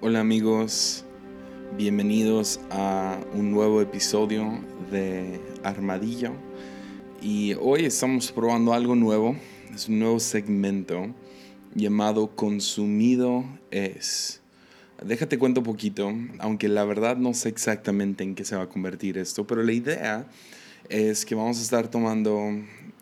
[0.00, 1.04] Hola amigos,
[1.76, 6.34] bienvenidos a un nuevo episodio de Armadillo.
[7.20, 9.34] Y hoy estamos probando algo nuevo,
[9.74, 11.12] es un nuevo segmento
[11.74, 14.40] llamado Consumido es.
[15.04, 19.18] Déjate cuento poquito, aunque la verdad no sé exactamente en qué se va a convertir
[19.18, 20.28] esto, pero la idea
[20.88, 22.38] es que vamos a estar tomando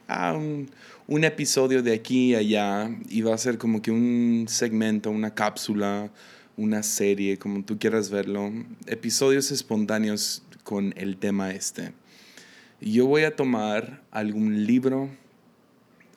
[0.09, 0.71] ah, un,
[1.09, 5.35] un episodio de aquí y allá y va a ser como que un segmento, una
[5.35, 6.11] cápsula
[6.57, 8.51] una serie, como tú quieras verlo,
[8.87, 11.93] episodios espontáneos con el tema este.
[12.81, 15.11] Yo voy a tomar algún libro,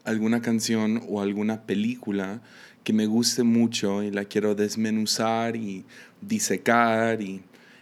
[0.04, 2.42] alguna canción o alguna película
[2.84, 5.86] que me guste mucho y la quiero desmenuzar y
[6.22, 7.42] disecar y,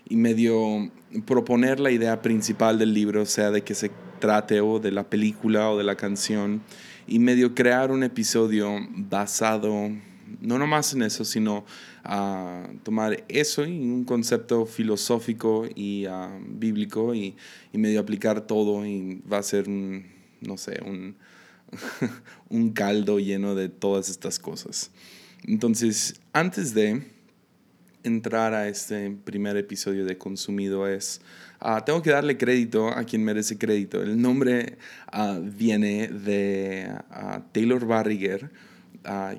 [0.09, 0.91] y medio
[1.25, 5.69] proponer la idea principal del libro, sea de que se trate o de la película
[5.69, 6.61] o de la canción,
[7.07, 9.91] y medio crear un episodio basado
[10.41, 11.65] no nomás en eso, sino
[12.09, 17.35] a tomar eso y un concepto filosófico y ah, bíblico y,
[17.73, 20.05] medio aplicar todo y va a ser un,
[20.41, 21.17] no sé, un,
[22.49, 24.89] un caldo lleno de todas estas cosas.
[25.45, 27.03] Entonces, antes de
[28.03, 31.19] entrar a este primer episodio de Consumido es,
[31.59, 34.01] ah, tengo que darle crédito a quien merece crédito.
[34.01, 34.77] El nombre
[35.07, 36.89] ah, viene de
[37.51, 38.49] Taylor Barriger,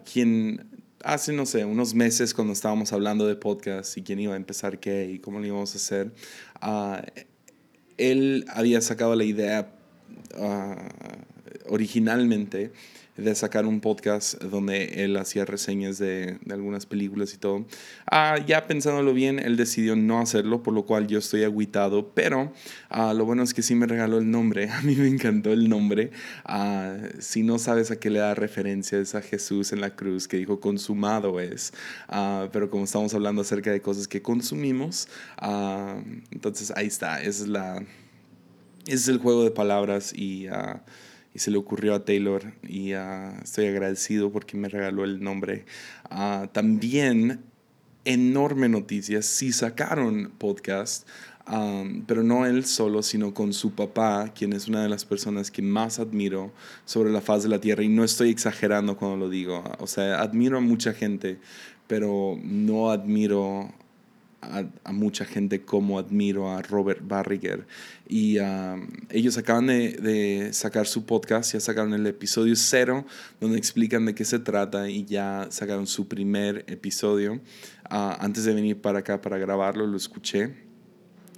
[0.04, 0.67] quien
[1.02, 4.78] hace, no sé, unos meses cuando estábamos hablando de podcast y quién iba a empezar
[4.78, 6.12] qué y cómo lo íbamos a hacer,
[6.62, 6.96] uh,
[7.96, 9.70] él había sacado la idea
[10.36, 12.72] uh, originalmente
[13.18, 17.66] de sacar un podcast donde él hacía reseñas de, de algunas películas y todo.
[18.10, 22.52] Ah, ya pensándolo bien, él decidió no hacerlo, por lo cual yo estoy agüitado, pero
[22.88, 24.70] ah, lo bueno es que sí me regaló el nombre.
[24.70, 26.12] A mí me encantó el nombre.
[26.44, 30.28] Ah, si no sabes a qué le da referencia, es a Jesús en la cruz
[30.28, 31.72] que dijo consumado es.
[32.08, 35.08] Ah, pero como estamos hablando acerca de cosas que consumimos,
[36.30, 37.20] entonces ahí está.
[37.20, 37.84] Es la...
[38.86, 40.46] Es el juego de palabras y
[41.38, 45.66] y se le ocurrió a Taylor y uh, estoy agradecido porque me regaló el nombre.
[46.10, 47.44] Uh, también,
[48.04, 51.06] enorme noticia, sí sacaron podcast,
[51.48, 55.52] um, pero no él solo, sino con su papá, quien es una de las personas
[55.52, 56.52] que más admiro
[56.84, 59.62] sobre la faz de la tierra y no estoy exagerando cuando lo digo.
[59.78, 61.38] O sea, admiro a mucha gente,
[61.86, 63.72] pero no admiro
[64.40, 67.66] a, mucha gente como admiro a Robert Barriger.
[68.08, 73.04] Y um, ellos acaban de, sacar su podcast, ya sacaron el episodio cero,
[73.40, 77.34] donde explican de qué se trata y ya sacaron su primer episodio.
[77.90, 80.68] Uh, antes de venir para acá para grabarlo, lo escuché.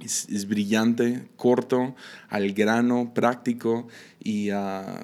[0.03, 1.95] Es, brillante, corto,
[2.31, 3.87] al grano, práctico
[4.19, 4.55] y uh,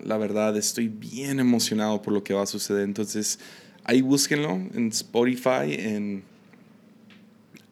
[0.03, 2.85] la verdad estoy bien emocionado por lo que va a suceder.
[2.85, 3.39] Entonces,
[3.85, 6.23] ahí búsquenlo en Spotify, en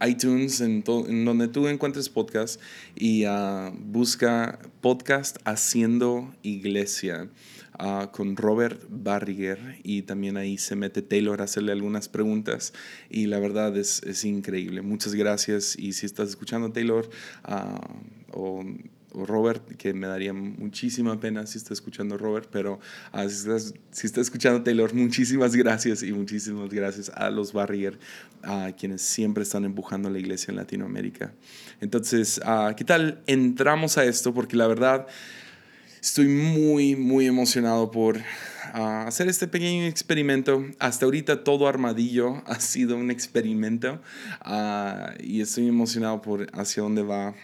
[0.06, 2.60] iTunes, en, donde tú encuentres podcast
[2.94, 7.28] y ah, busca podcast Haciendo Iglesia
[7.78, 12.72] ah, con Robert Barriger y también ahí se mete Taylor a hacerle algunas preguntas
[13.10, 14.82] y la verdad es, es increíble.
[14.82, 17.08] Muchas gracias y si estás escuchando Taylor
[17.48, 18.64] uh, o
[19.14, 22.80] Robert, que me daría muchísima pena si está escuchando Robert, pero
[23.12, 27.98] ah, si, está escuchando Taylor, muchísimas gracias y muchísimas gracias a los Barrier,
[28.42, 31.32] a quienes siempre están empujando a la iglesia en Latinoamérica.
[31.80, 34.34] Entonces, uh, ¿qué tal entramos a esto?
[34.34, 35.06] Porque la verdad,
[36.04, 38.20] estoy muy, muy emocionado por
[38.74, 40.64] hacer este pequeño experimento.
[40.78, 44.02] Hasta ahorita todo armadillo ha sido un experimento
[45.20, 47.34] y estoy emocionado por hacia dónde va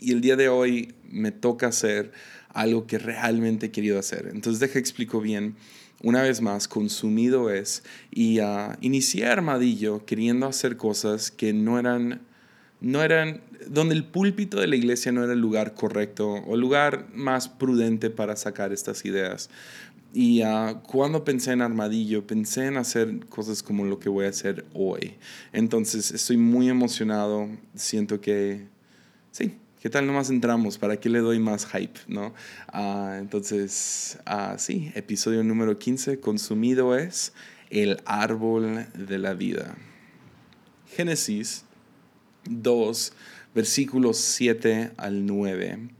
[0.00, 2.12] y el día de hoy me toca hacer
[2.48, 4.28] algo que realmente he querido hacer.
[4.32, 5.56] Entonces, deja explico bien.
[6.02, 7.82] Una vez más, consumido es
[8.12, 12.20] y uh, inicié Armadillo queriendo hacer cosas que no eran,
[12.80, 16.60] no eran, donde el púlpito de la iglesia no era el lugar correcto o el
[16.60, 19.50] lugar más prudente para sacar estas ideas.
[20.14, 24.28] Y uh, cuando pensé en Armadillo, pensé en hacer cosas como lo que voy a
[24.30, 25.14] hacer hoy.
[25.52, 28.68] Entonces, estoy muy emocionado, siento que,
[29.32, 30.76] sí, ¿Qué tal nomás entramos?
[30.76, 32.00] ¿Para qué le doy más hype?
[32.08, 32.34] ¿no?
[32.66, 37.32] Ah, entonces, uh, sí, episodio número 15, consumido es
[37.70, 39.76] el árbol de la vida.
[40.96, 41.64] Génesis
[42.50, 43.12] 2,
[43.54, 45.90] versículos 7 al 9.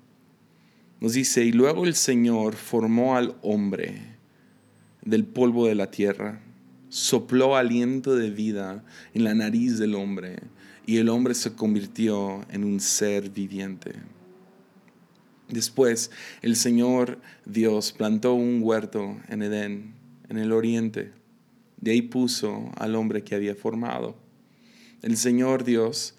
[1.00, 4.02] Nos dice, y luego el Señor formó al hombre
[5.02, 6.40] del polvo de la tierra,
[6.88, 8.82] sopló aliento de vida
[9.14, 10.40] en la nariz del hombre
[10.88, 13.93] y el hombre se convirtió en un ser viviente.
[15.46, 19.93] Después el Señor Dios plantó un huerto en Edén,
[20.31, 21.12] en el oriente.
[21.76, 24.17] De ahí puso al hombre que había formado.
[25.02, 26.14] el Señor Dios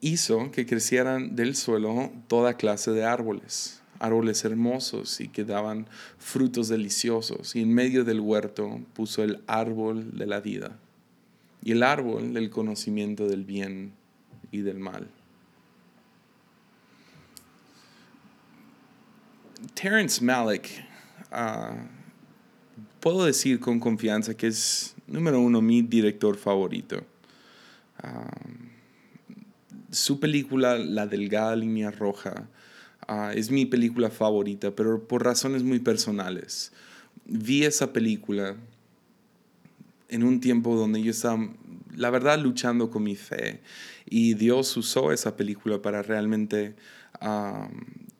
[0.00, 6.68] hizo que crecieran del suelo toda clase de árboles, árboles hermosos y que daban frutos
[6.68, 7.54] deliciosos.
[7.54, 10.78] Y en medio del huerto puso el árbol de la vida
[11.62, 13.97] y el árbol del conocimiento del bien
[14.50, 15.08] y del mal.
[19.74, 20.68] Terence Malick,
[21.32, 21.76] ah,
[23.00, 27.04] puedo decir con confianza que es, número uno, mi director favorito.
[27.98, 28.30] Ah,
[29.90, 32.48] su película La Delgada Línea Roja
[33.06, 36.72] ah, es mi película favorita, pero por razones muy personales.
[37.24, 38.56] Vi esa película
[40.08, 41.48] en un tiempo donde yo estaba,
[41.96, 43.60] la verdad, luchando con mi fe.
[44.10, 46.74] Y Dios usó esa película para realmente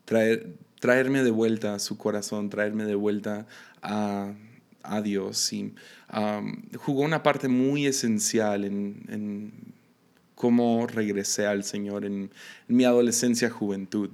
[0.04, 3.46] traer, traerme de vuelta a su corazón, traerme de vuelta
[3.82, 4.34] a,
[5.02, 5.52] Dios.
[5.52, 5.74] Y
[6.76, 9.52] jugó una parte muy esencial en,
[10.34, 12.30] cómo regresé al Señor en,
[12.68, 14.10] mi adolescencia, juventud.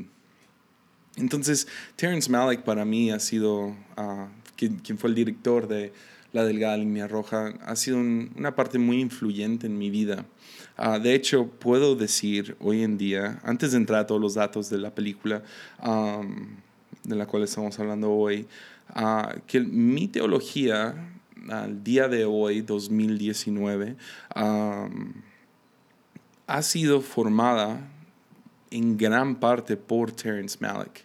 [1.17, 5.93] Entonces, Terrence Malick para mí ha sido ah, quien, fue el director de
[6.33, 10.27] La Delgada Línea Roja, ha sido una parte muy influyente en mi vida.
[10.77, 14.71] Ah, de hecho, puedo decir hoy en día, antes de entrar a todos los datos
[14.71, 15.43] de la película
[17.05, 18.49] de la cual estamos hablando hoy,
[18.89, 21.13] ah, que mi teología
[21.49, 23.97] al día de hoy, 2019,
[26.47, 27.81] ha sido formada
[28.71, 31.05] en gran parte por Terence Malick.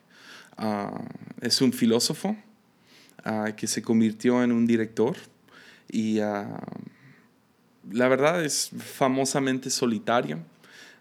[0.58, 1.00] Ah,
[1.42, 2.36] es un filósofo
[3.56, 5.16] que se convirtió en un director
[5.92, 6.20] y
[7.92, 10.40] la verdad es famosamente solitario.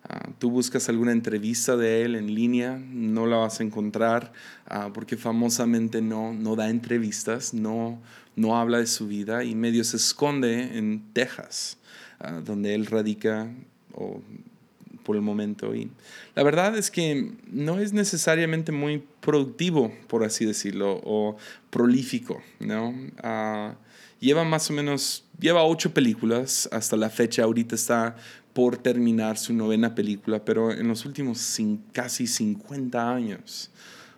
[0.09, 4.33] Uh, tú buscas alguna entrevista de él en línea, no la vas a encontrar
[4.71, 8.01] uh, porque famosamente no, no da entrevistas, no,
[8.37, 11.79] no habla de su vida y medio se esconde en Texas,
[12.21, 13.51] uh, donde él radica
[13.93, 14.23] o,
[15.03, 15.75] por el momento.
[15.75, 15.91] Y
[16.37, 21.37] la verdad es que no es necesariamente muy productivo, por así decirlo, o
[21.71, 22.95] prolífico, ¿no?
[24.21, 28.17] Lleva más o menos, lleva ocho películas hasta la fecha, ahorita está
[28.53, 31.59] por terminar su novena película, pero en los últimos
[31.93, 33.71] casi 50 años.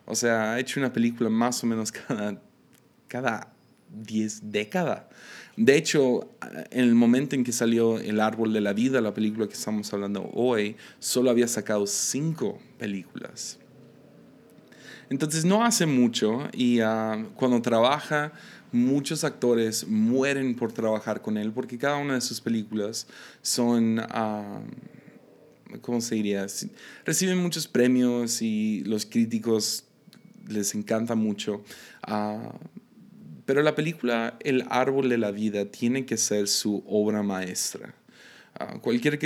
[0.06, 2.40] O sea, ha hecho una película más o menos cada,
[3.06, 3.52] cada
[3.90, 5.02] 10 décadas.
[5.56, 6.30] De hecho,
[6.70, 9.92] en el momento en que salió El Árbol de la Vida, la película que estamos
[9.92, 13.58] hablando hoy, solo había sacado cinco películas.
[15.10, 18.32] Entonces no hace mucho y ah, cuando trabaja
[18.72, 23.06] muchos actores mueren por trabajar con él porque cada una de sus películas
[23.42, 24.60] son, ah,
[25.80, 26.46] ¿cómo se diría?
[27.04, 29.84] Reciben muchos premios y los críticos
[30.48, 31.62] les encanta mucho.
[32.02, 32.54] Ah,
[33.46, 37.94] pero la película El árbol de la vida tiene que ser su obra maestra.
[38.54, 39.18] Ah, cualquier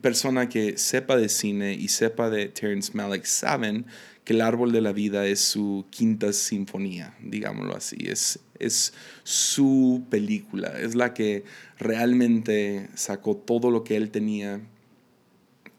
[0.00, 3.86] persona que sepa de cine y sepa de Terrence Malick saben
[4.24, 7.96] que El Árbol de la Vida es su quinta sinfonía, digámoslo así.
[8.00, 11.44] Es, es su película, es la que
[11.78, 14.60] realmente sacó todo lo que él tenía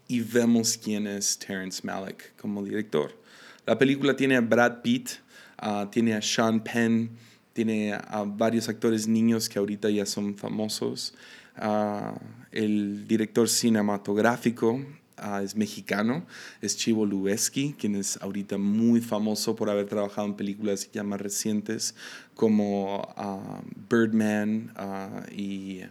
[0.07, 3.19] y vemos quién es Terrence Malick como director.
[3.65, 5.09] La película tiene a Brad Pitt,
[5.57, 7.09] ah, tiene a Sean Penn,
[7.53, 11.15] tiene a varios actores niños que ahorita ya son famosos.
[11.57, 12.13] Uh,
[12.51, 14.81] el director cinematográfico
[15.17, 16.25] Ah, es mexicano,
[16.61, 21.21] es Chivo Lubeski, quien es ahorita muy famoso por haber trabajado en películas ya más
[21.21, 21.95] recientes
[22.33, 25.81] como ah, Birdman ah, y...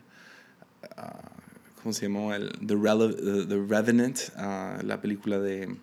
[1.82, 2.32] ¿Cómo se llamó?
[2.32, 5.76] El, The, Revenant, la película de,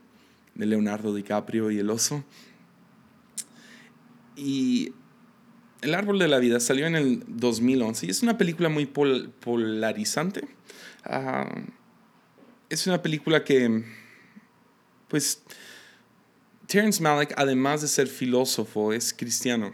[0.56, 2.24] Leonardo DiCaprio y el oso.
[4.36, 4.94] Y
[5.82, 10.48] El Árbol de la Vida salió en el 2011 y es una película muy polarizante
[12.72, 13.84] es una película que,
[15.10, 15.44] pues,
[16.68, 19.74] Terrence Malick, además de ser filósofo, es cristiano.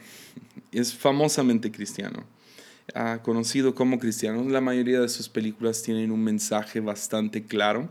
[0.72, 2.26] Es famosamente cristiano.
[2.96, 4.50] ha conocido como cristiano.
[4.50, 7.90] La mayoría de sus películas tienen un mensaje bastante claro.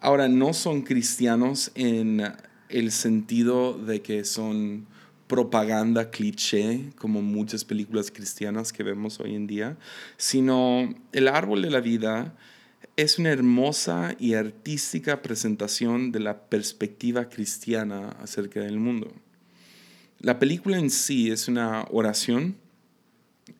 [0.00, 2.22] Ahora, no son cristianos en
[2.70, 4.86] el sentido de que son
[5.26, 9.76] propaganda cliché, como muchas películas cristianas que vemos hoy en día,
[10.16, 12.34] sino el árbol de la vida
[13.00, 19.10] es una hermosa y artística presentación de la perspectiva cristiana acerca del mundo.
[20.18, 22.56] La película en sí es una oración,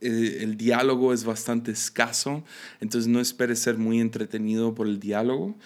[0.02, 2.44] eh, el diálogo es bastante escaso,
[2.80, 5.56] entonces no esperes ser muy entretenido por el diálogo.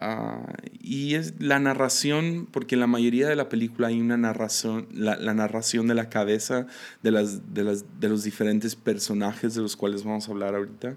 [0.00, 4.88] Ah, y es la narración, porque en la mayoría de la película hay una narración,
[4.92, 6.66] la, narración de la cabeza
[7.02, 10.96] de, las, de, las, de, los diferentes personajes de los cuales vamos a hablar ahorita,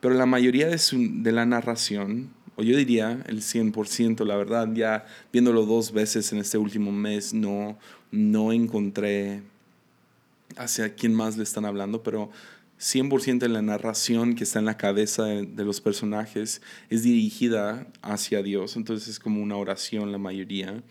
[0.00, 5.06] pero la mayoría de, de la narración o yo diría el 100%, la verdad, ya
[5.32, 7.78] viéndolo dos veces en este último mes, no,
[8.12, 9.42] no encontré
[10.56, 12.30] hacia quién más le están hablando, pero
[12.78, 18.42] 100% de la narración que está en la cabeza de, los personajes es dirigida hacia
[18.42, 20.82] Dios, entonces es como una oración la mayoría.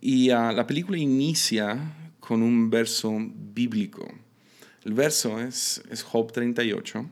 [0.00, 3.12] Y ah, la película inicia con un verso
[3.52, 4.08] bíblico.
[4.84, 7.06] El verso es, es Job 38.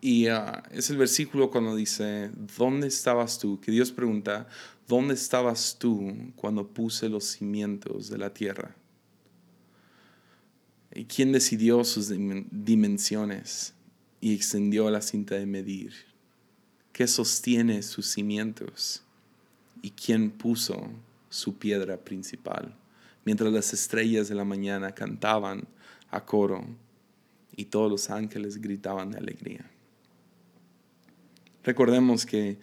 [0.00, 3.60] Y ah, es el versículo cuando dice, ¿dónde estabas tú?
[3.60, 4.48] Que Dios pregunta,
[4.88, 8.76] ¿dónde estabas tú cuando puse los cimientos de la tierra?
[10.96, 12.10] ¿Y quién decidió sus
[12.50, 13.74] dimensiones
[14.18, 15.92] y extendió la cinta de medir?
[16.94, 19.02] ¿Qué sostiene sus cimientos?
[19.82, 20.88] ¿Y quién puso
[21.28, 22.74] su piedra principal?
[23.26, 25.68] Mientras las estrellas de la mañana cantaban
[26.10, 26.64] a coro
[27.54, 29.70] y todos los ángeles gritaban de alegría.
[31.62, 32.56] Recordemos que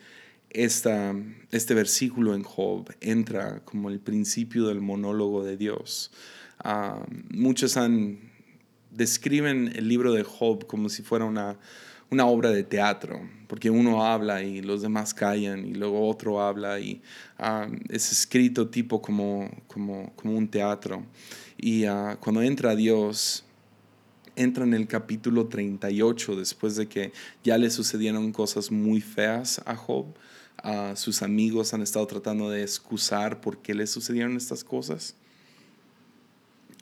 [0.50, 1.13] esta,
[1.52, 6.10] este versículo en Job entra como el principio del monólogo de Dios
[6.60, 8.19] Ah, muchos han,
[8.91, 11.57] describen el libro de Job como si fuera una,
[12.10, 16.79] una obra de teatro, porque uno habla y los demás callan y luego otro habla
[16.79, 17.01] y
[17.38, 21.03] ah, es escrito tipo como, como, como un teatro.
[21.57, 23.43] Y uh, cuando entra Dios,
[24.36, 27.12] entra en el capítulo 38 después de que
[27.43, 30.05] ya le sucedieron cosas muy feas a Job.
[30.95, 35.15] sus amigos han estado tratando de excusar por qué le sucedieron estas cosas.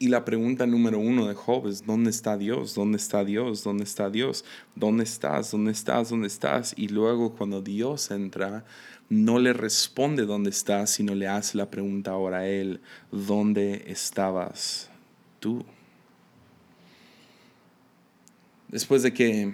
[0.01, 2.73] Y la pregunta número uno de Job es, ¿dónde está Dios?
[2.73, 3.63] ¿Dónde está Dios?
[3.63, 4.43] ¿Dónde está Dios?
[4.75, 5.51] ¿Dónde estás?
[5.51, 6.09] ¿Dónde estás?
[6.09, 6.73] ¿Dónde estás?
[6.75, 8.65] Y luego cuando Dios entra,
[9.09, 12.81] no le responde dónde estás, sino le hace la pregunta ahora a él,
[13.11, 14.89] ¿dónde estabas
[15.39, 15.63] tú?
[18.69, 19.53] Después de que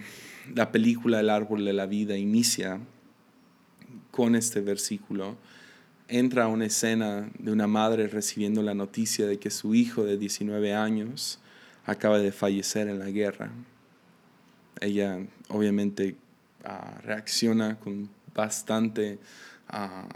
[0.56, 2.80] la película El árbol de la vida inicia
[4.12, 5.36] con este versículo,
[6.08, 10.74] entra una escena de una madre recibiendo la noticia de que su hijo de 19
[10.74, 11.40] años
[11.86, 13.52] acaba de fallecer en la guerra.
[14.80, 16.16] Ella obviamente
[16.64, 19.20] ah, reacciona con bastante
[19.68, 20.08] ah,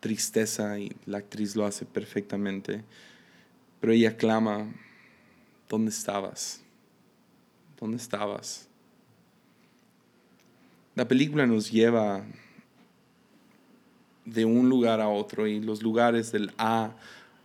[0.00, 2.82] tristeza y la actriz lo hace perfectamente,
[3.80, 4.72] pero ella clama,
[5.68, 6.62] ¿dónde estabas?
[7.78, 8.68] ¿Dónde estabas?
[10.94, 12.24] La película nos lleva
[14.24, 16.92] de un lugar a otro y los lugares del A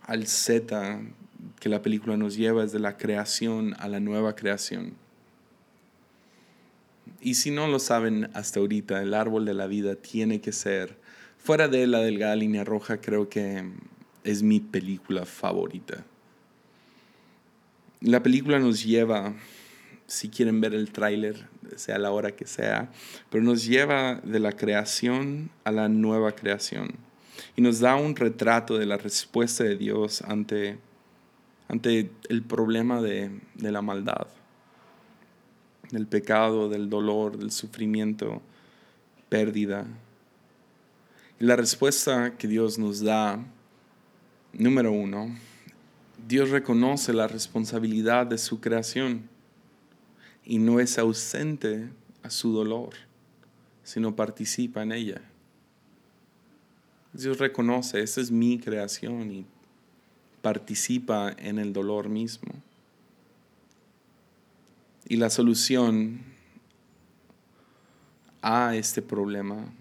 [0.02, 1.00] al Z
[1.58, 4.94] que la película nos lleva es de la creación a la nueva creación.
[7.20, 10.96] Y si no lo saben hasta ahorita, el árbol de la vida tiene que ser,
[11.38, 13.62] fuera de la delgada línea roja, creo que
[14.24, 16.04] es mi película favorita.
[18.00, 19.34] La película nos lleva
[20.10, 22.90] si quieren ver el tráiler, sea la hora que sea,
[23.30, 26.96] pero nos lleva de la creación a la nueva creación
[27.54, 30.78] y nos da un retrato de la respuesta de Dios ante,
[31.68, 34.26] ante el problema de, de la maldad,
[35.92, 38.42] del pecado, del dolor, del sufrimiento,
[39.28, 39.86] pérdida.
[41.38, 43.38] Y la respuesta que Dios nos da,
[44.52, 45.32] número uno,
[46.26, 49.29] Dios reconoce la responsabilidad de su creación
[50.50, 51.88] y no es ausente
[52.24, 52.94] a su dolor,
[53.84, 55.22] sino participa en ella.
[57.12, 59.46] Dios reconoce, esa es mi creación y
[60.42, 62.50] participa en el dolor mismo.
[65.06, 66.18] Y la solución
[68.42, 69.72] a este problema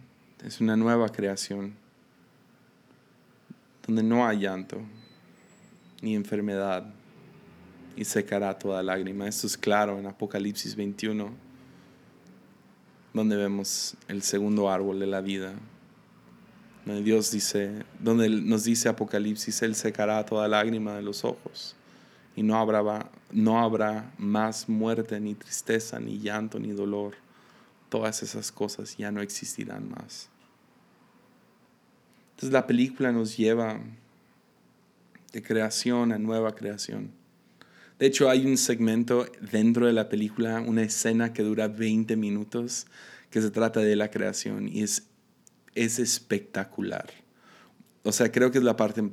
[0.45, 1.73] es una nueva creación,
[3.87, 4.79] donde no hay llanto
[6.03, 6.93] ni enfermedad,
[7.99, 9.27] y secará toda lágrima.
[9.27, 11.31] Esto es claro en Apocalipsis 21,
[13.13, 15.51] donde vemos el segundo árbol de la vida.
[16.85, 21.75] Donde Dios dice, donde nos dice Apocalipsis, Él secará toda lágrima de los ojos
[22.37, 27.15] y no habrá, no habrá más muerte, ni tristeza, ni llanto, ni dolor.
[27.89, 30.29] Todas esas cosas ya no existirán más.
[32.29, 33.77] Entonces la película nos lleva
[35.33, 37.18] de creación a nueva creación.
[37.99, 42.87] De hecho, hay un segmento dentro de la película, una escena que dura 20 minutos,
[43.29, 45.09] que se trata de la creación y es,
[45.75, 47.09] es espectacular.
[48.03, 49.03] O sea, creo que es la parte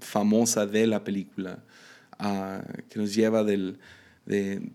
[0.00, 1.64] famosa de la película,
[2.18, 3.78] ah, que nos lleva del,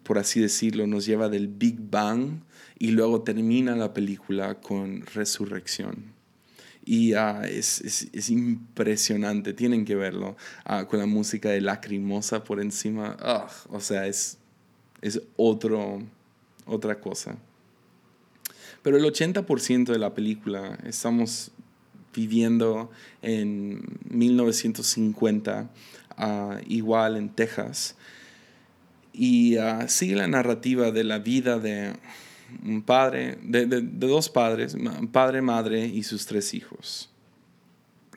[0.01, 2.41] por así decirlo, nos lleva del Big Bang
[2.79, 6.14] y luego termina la película con resurrección.
[6.85, 12.43] Y ah, es, es, es, impresionante, tienen que verlo, ah, con la música de Lacrimosa
[12.43, 13.17] por encima.
[13.19, 14.37] Ah, o sea, es,
[15.01, 16.03] es otro,
[16.67, 17.37] otra cosa.
[18.83, 21.49] Pero el 80% de la película estamos
[22.13, 22.91] viviendo
[23.23, 25.71] en 1950,
[26.17, 27.95] ah, igual en Texas,
[29.11, 29.55] y
[29.87, 31.93] sigue la narrativa de la vida de
[32.63, 34.75] un padre, de, de, dos padres,
[35.11, 37.09] padre, madre y sus tres hijos.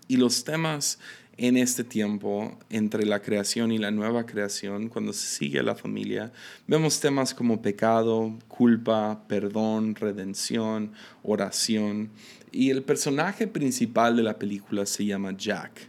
[0.06, 0.98] Y los temas
[1.38, 6.32] en este tiempo entre la creación y la nueva creación, cuando se sigue la familia,
[6.66, 10.92] vemos temas como pecado, culpa, perdón, redención,
[11.22, 12.10] oración.
[12.50, 15.88] Y el personaje principal de la película se llama Jack.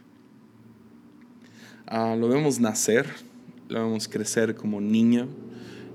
[1.88, 3.08] Ah, lo vemos nacer,
[3.70, 5.28] lo vemos crecer como niño,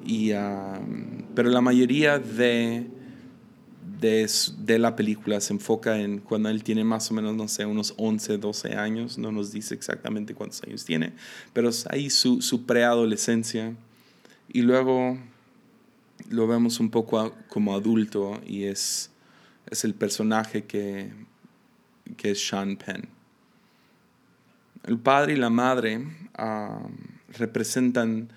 [0.05, 0.81] y, ah,
[1.35, 2.87] pero la mayoría de
[4.01, 7.95] de, la película se enfoca en cuando él tiene más o menos, no sé, unos
[7.97, 11.13] 11, 12 años, no nos dice exactamente cuántos años tiene,
[11.53, 13.75] pero es ahí su, su preadolescencia.
[14.53, 15.19] Y luego
[16.29, 19.11] lo vemos un poco como adulto y es,
[19.71, 21.11] es el personaje que,
[22.17, 23.09] que es Sean Penn.
[24.85, 26.87] El padre y la madre ah,
[27.39, 28.31] representan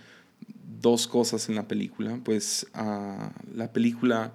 [0.81, 4.33] dos cosas en la película, pues uh, la película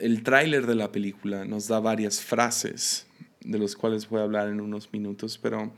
[0.00, 3.06] el tráiler de la película nos da varias frases,
[3.40, 5.72] de los cuales voy a hablar en unos minutos, pero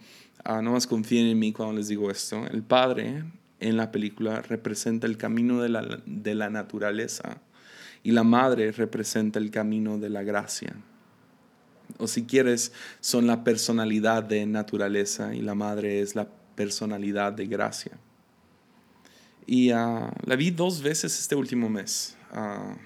[0.48, 2.46] uh, no más confíen en mí cuando les digo esto.
[2.46, 3.24] El Padre
[3.60, 7.40] en la película representa el camino de la, de la naturaleza
[8.02, 10.76] y la Madre representa el camino de la gracia.
[11.98, 17.46] O si quieres, son la personalidad de naturaleza y la Madre es la personalidad de
[17.46, 17.98] gracia.
[19.46, 22.16] Y uh, la vi dos veces este último mes.
[22.32, 22.76] Uh,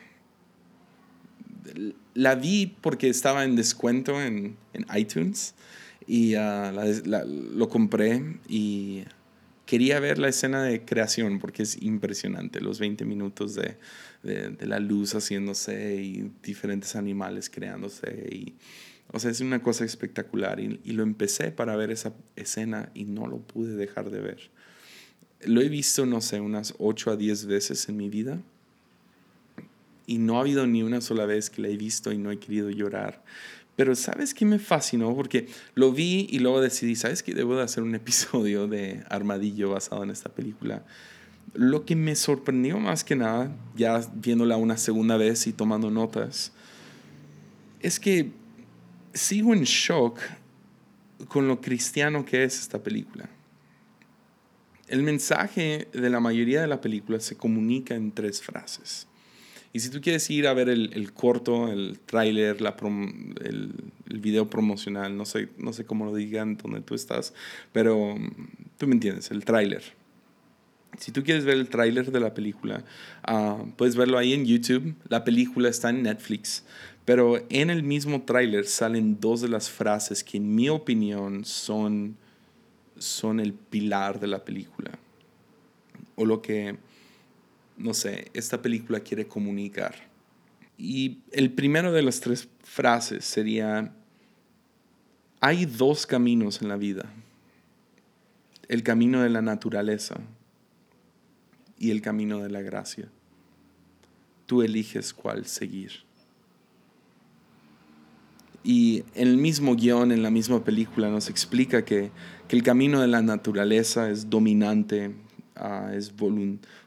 [2.14, 4.56] la vi porque estaba en descuento en,
[4.96, 5.54] iTunes
[6.06, 6.72] y ah,
[7.54, 9.04] lo compré y
[9.66, 13.76] quería ver la escena de creación porque es impresionante, los 20 minutos de,
[14.60, 18.28] la luz haciéndose y diferentes animales creándose.
[18.30, 18.54] Y,
[19.12, 23.04] o sea, es una cosa espectacular y, y lo empecé para ver esa escena y
[23.04, 24.50] no lo pude dejar de ver.
[25.44, 28.40] Lo he visto, no sé, unas 8 a 10 veces en mi vida
[30.10, 32.38] y no ha habido ni una sola vez que la he visto y no he
[32.40, 33.22] querido llorar.
[33.76, 35.14] Pero ¿sabes qué me fascinó?
[35.14, 37.32] Porque lo vi y luego decidí, ¿sabes qué?
[37.32, 40.84] Debo de hacer un episodio de Armadillo basado en esta película.
[41.54, 46.52] Lo que me sorprendió más que nada, ya viéndola una segunda vez y tomando notas,
[47.80, 48.32] es que
[49.14, 50.18] sigo en shock
[51.28, 53.28] con lo cristiano que es esta película.
[54.90, 59.06] El mensaje de la mayoría de la película se comunica en tres frases.
[59.72, 63.72] Y si tú quieres ir a ver el, corto, el tráiler, el,
[64.08, 67.34] el, video promocional, no sé, no sé cómo lo digan donde tú estás,
[67.72, 68.30] pero mm,
[68.78, 69.84] tú me entiendes, el tráiler.
[70.98, 72.84] Si tú quieres ver el tráiler de la película,
[73.22, 74.96] ah, puedes verlo ahí en YouTube.
[75.08, 76.64] La película está en Netflix.
[77.04, 82.16] Pero en el mismo tráiler salen dos de las frases que en mi opinión son,
[83.00, 84.92] son el pilar de la película.
[86.14, 86.78] O lo que
[87.80, 89.94] no sé, esta película quiere comunicar.
[90.76, 93.92] Y el primero de las tres frases sería,
[95.40, 97.10] hay dos caminos en la vida,
[98.68, 100.20] el camino de la naturaleza
[101.78, 103.08] y el camino de la gracia.
[104.44, 106.04] Tú eliges cuál seguir.
[108.62, 112.10] Y en el mismo guion, en la misma película, nos explica que,
[112.46, 115.14] que el camino de la naturaleza es dominante,
[115.62, 116.14] Ah, es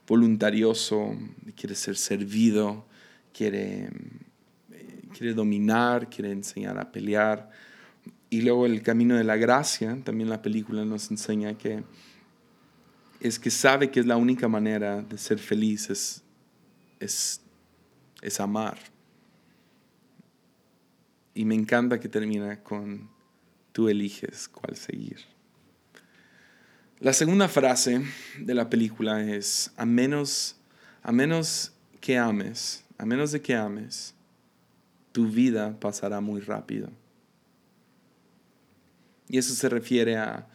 [0.04, 1.16] voluntarioso,
[1.54, 2.84] quiere ser servido,
[3.32, 3.84] quiere,
[4.72, 7.50] eh, quiere dominar, quiere enseñar a pelear.
[8.30, 11.84] Y luego el camino de la gracia, también la película nos enseña que
[13.20, 16.24] es que sabe que es la única manera de ser feliz, es,
[16.98, 17.42] es,
[18.22, 18.78] es amar.
[21.34, 23.10] Y me encanta que termina con
[23.72, 25.18] tú eliges cuál seguir.
[27.00, 28.02] La segunda frase
[28.38, 30.56] de la película es, a menos,
[31.02, 34.14] a menos que ames, a menos de que ames,
[35.12, 36.90] tu vida pasará muy rápido.
[39.28, 40.46] Y eso se refiere a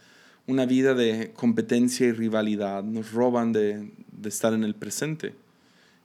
[0.47, 2.83] una vida de competencia y rivalidad.
[2.83, 3.91] Nos roban de,
[4.25, 5.35] estar en el presente.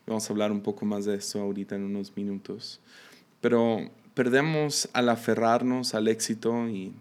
[0.07, 2.81] Vamos a hablar un poco más de eso ahorita en unos minutos.
[3.41, 6.93] Pero perdemos al aferrarnos al éxito y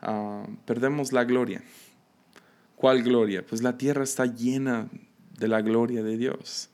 [0.00, 1.62] ah, perdemos la gloria.
[2.76, 3.44] ¿Cuál gloria?
[3.46, 4.88] Pues la tierra está llena
[5.38, 6.68] de la gloria de Dios.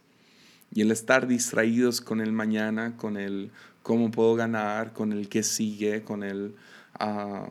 [0.75, 3.51] Y el estar distraídos con el mañana, con el
[3.83, 6.55] cómo puedo ganar, con el que sigue, con el...
[6.95, 7.49] Ah,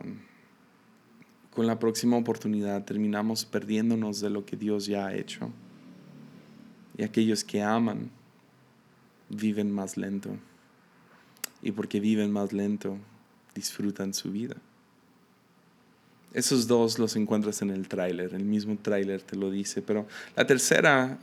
[1.50, 5.50] con la próxima oportunidad terminamos perdiéndonos de lo que Dios ya ha hecho.
[6.96, 8.10] Y aquellos que aman
[9.28, 10.30] viven más lento.
[11.62, 12.98] Y porque viven más lento,
[13.54, 14.56] disfrutan su vida.
[16.32, 20.46] Esos dos los encuentras en el tráiler, el mismo tráiler te lo dice, pero la
[20.46, 21.18] tercera,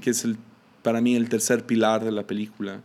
[0.00, 0.36] que es el,
[0.82, 2.82] para mí el tercer pilar de la película,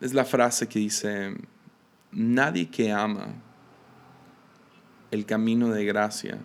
[0.00, 1.34] es la frase que dice,
[2.10, 3.34] nadie que ama
[5.10, 6.38] el camino de gracia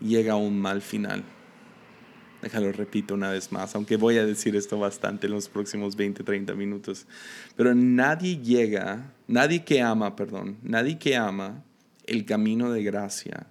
[0.00, 1.24] llega a un mal final.
[2.42, 6.22] Déjalo repito una vez más, aunque voy a decir esto bastante en los próximos 20,
[6.22, 7.06] 30 minutos.
[7.56, 11.64] Pero nadie llega, nadie que ama, perdón, nadie que ama
[12.06, 13.46] el camino de gracia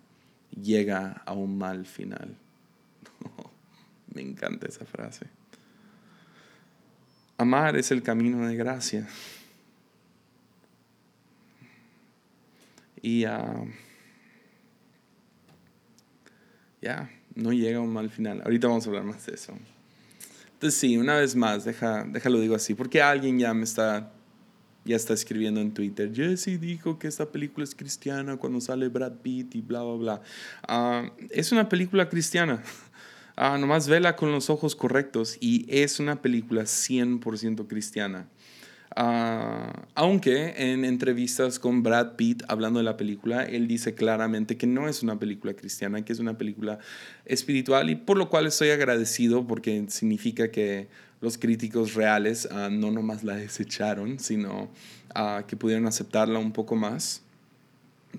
[0.62, 2.36] llega a un mal final.
[4.14, 5.28] me encanta esa frase.
[7.38, 9.08] Amar es el camino de gracia.
[13.02, 13.68] Y uh,
[16.82, 18.42] ya, no llega un mal final.
[18.44, 19.54] Ahorita vamos a hablar más de eso.
[20.54, 24.12] Entonces sí, una vez más, deja, déjalo digo así, porque alguien ya me está,
[24.86, 29.18] ya está escribiendo en Twitter, Jesse dijo que esta película es cristiana cuando sale Brad
[29.22, 30.22] Pitt y bla, bla, bla.
[30.68, 32.64] Uh, es una película cristiana.
[33.38, 38.28] Uh, nomás vela con los ojos correctos y es una película 100% cristiana.
[38.96, 44.66] Ah, aunque en entrevistas con Brad Pitt hablando de la película, él dice claramente que
[44.66, 46.80] no es una película cristiana, que es una película
[47.26, 50.88] espiritual y por lo cual estoy agradecido porque significa que
[51.22, 54.70] los críticos reales ah, no nomás la desecharon, sino
[55.14, 57.22] ah, que pudieron aceptarla un poco más.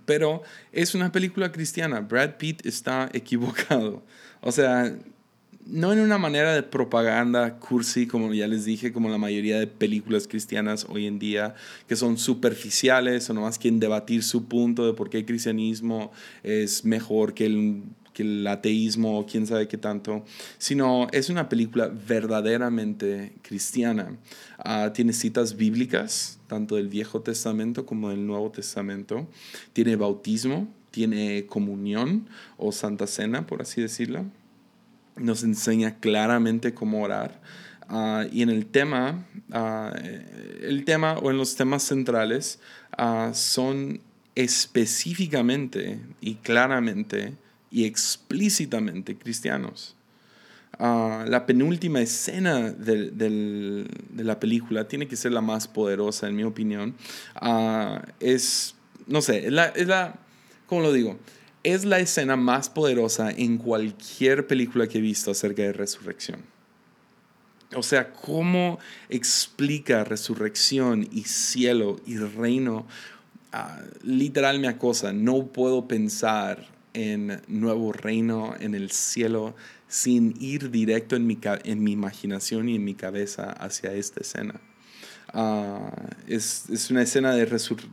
[0.04, 2.00] Pero es una película cristiana.
[2.00, 4.02] Brad Pitt está equivocado.
[4.40, 4.94] O sea,
[5.68, 9.66] no en una manera de propaganda cursi, como ya les dije, como la mayoría de
[9.66, 11.54] películas cristianas hoy en día,
[11.86, 16.10] que son superficiales o nomás quieren debatir su punto de por qué el cristianismo
[16.42, 17.82] es mejor que el,
[18.14, 20.24] que el ateísmo o quién sabe qué tanto,
[20.56, 24.16] sino es una película verdaderamente cristiana.
[24.58, 29.28] Ah, tiene citas bíblicas, tanto del Viejo Testamento como del Nuevo Testamento.
[29.74, 32.26] Tiene bautismo, tiene comunión
[32.56, 34.24] o santa cena, por así decirlo
[35.20, 37.40] nos enseña claramente cómo orar.
[37.88, 39.94] Ah, y en el tema, ah,
[40.60, 42.60] el tema o en los temas centrales
[42.96, 44.00] ah, son
[44.34, 47.34] específicamente y claramente
[47.70, 49.94] y explícitamente cristianos.
[50.78, 56.44] la penúltima escena de, de, la película tiene que ser la más poderosa, en mi
[56.44, 56.94] opinión.
[58.20, 58.74] es,
[59.06, 60.14] no sé, es la, es la,
[60.66, 61.18] ¿cómo lo digo?
[61.62, 66.40] Es la escena más poderosa en cualquier película que he visto acerca de resurrección.
[67.74, 68.78] O sea, cómo
[69.10, 72.86] explica resurrección y cielo y reino.
[73.52, 75.12] Ah, literal me acosa.
[75.12, 79.54] No puedo pensar en nuevo reino, en el cielo,
[79.86, 84.60] sin ir directo en mi, en mi imaginación y en mi cabeza hacia esta escena.
[85.34, 85.90] Ah,
[86.26, 87.44] es, es, una escena de,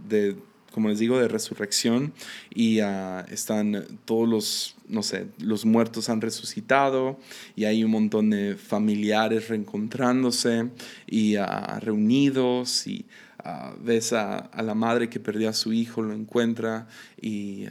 [0.07, 0.37] de
[0.75, 2.11] como les digo, de resurrección
[2.53, 7.17] y ah, están todos los, no sé, los muertos han resucitado
[7.55, 10.67] y hay un montón de familiares reencontrándose
[11.07, 11.45] y uh,
[11.79, 13.05] reunidos y
[13.45, 16.89] uh, ves a, la madre que perdió a su hijo, lo encuentra
[17.21, 17.67] y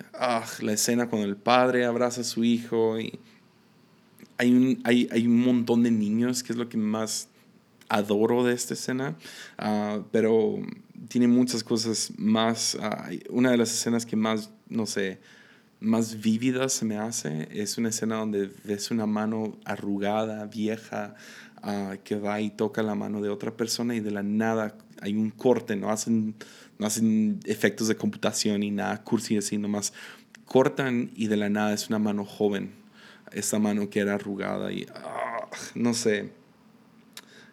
[0.63, 3.19] la escena cuando el padre abraza a su hijo y
[4.39, 7.29] hay un, hay, hay un montón de niños, que es lo que más
[7.91, 9.15] adoro de esta escena,
[10.11, 10.63] pero
[11.09, 12.77] tiene muchas cosas más.
[12.81, 15.21] Ah, una de las escenas que más, no sé,
[15.81, 21.15] más vívidas se me hace es una escena donde ves una mano arrugada, vieja,
[21.63, 25.15] ah, que va y toca la mano de otra persona y de la nada hay
[25.15, 26.35] un corte, no hacen,
[26.79, 29.93] no hacen efectos de computación y nada cursi así, nomás
[30.47, 32.73] cortan y de la nada es una mano joven,
[33.33, 36.31] esa mano que era arrugada y ah, no sé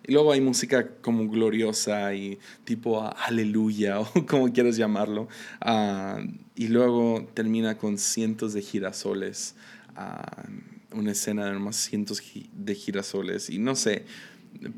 [0.07, 5.27] y luego hay música como gloriosa y tipo aleluya o como quieras llamarlo.
[5.59, 6.19] Ah,
[6.55, 9.55] y luego termina con cientos de girasoles.
[9.95, 10.47] Ah,
[10.93, 12.21] una escena de más cientos
[12.53, 13.49] de girasoles.
[13.49, 14.05] Y no sé,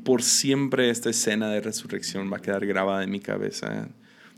[0.04, 3.88] por siempre esta escena de resurrección va a quedar grabada en mi cabeza.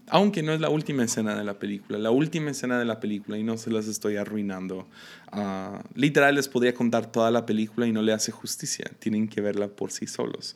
[0.09, 3.39] Aunque no es la última escena de la película, la última escena de la película
[3.39, 4.87] y no se las estoy arruinando.
[5.33, 9.41] Uh, literal les podría contar toda la película y no le hace justicia, tienen que
[9.41, 10.55] verla por sí solos.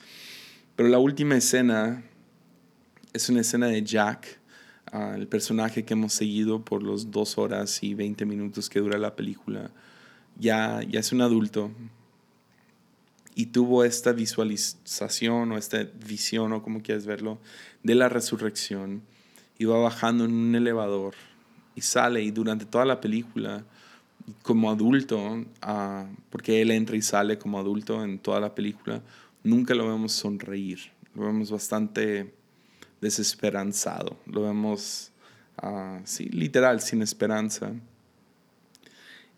[0.76, 2.04] Pero la última escena
[3.12, 4.38] es una escena de Jack,
[4.92, 8.98] uh, el personaje que hemos seguido por los dos horas y 20 minutos que dura
[8.98, 9.72] la película.
[10.38, 11.72] Ya, ya es un adulto
[13.34, 17.40] y tuvo esta visualización o esta visión o como quieras verlo
[17.82, 19.02] de la resurrección
[19.60, 21.14] y va bajando en un elevador
[21.74, 23.62] y sale y durante toda la película
[24.42, 29.02] como adulto, ah, porque él entra y sale como adulto en toda la película,
[29.44, 30.78] nunca lo vemos sonreír,
[31.14, 32.32] lo vemos bastante
[33.02, 35.12] desesperanzado, lo vemos,
[35.62, 37.70] uh, sí, literal, sin esperanza.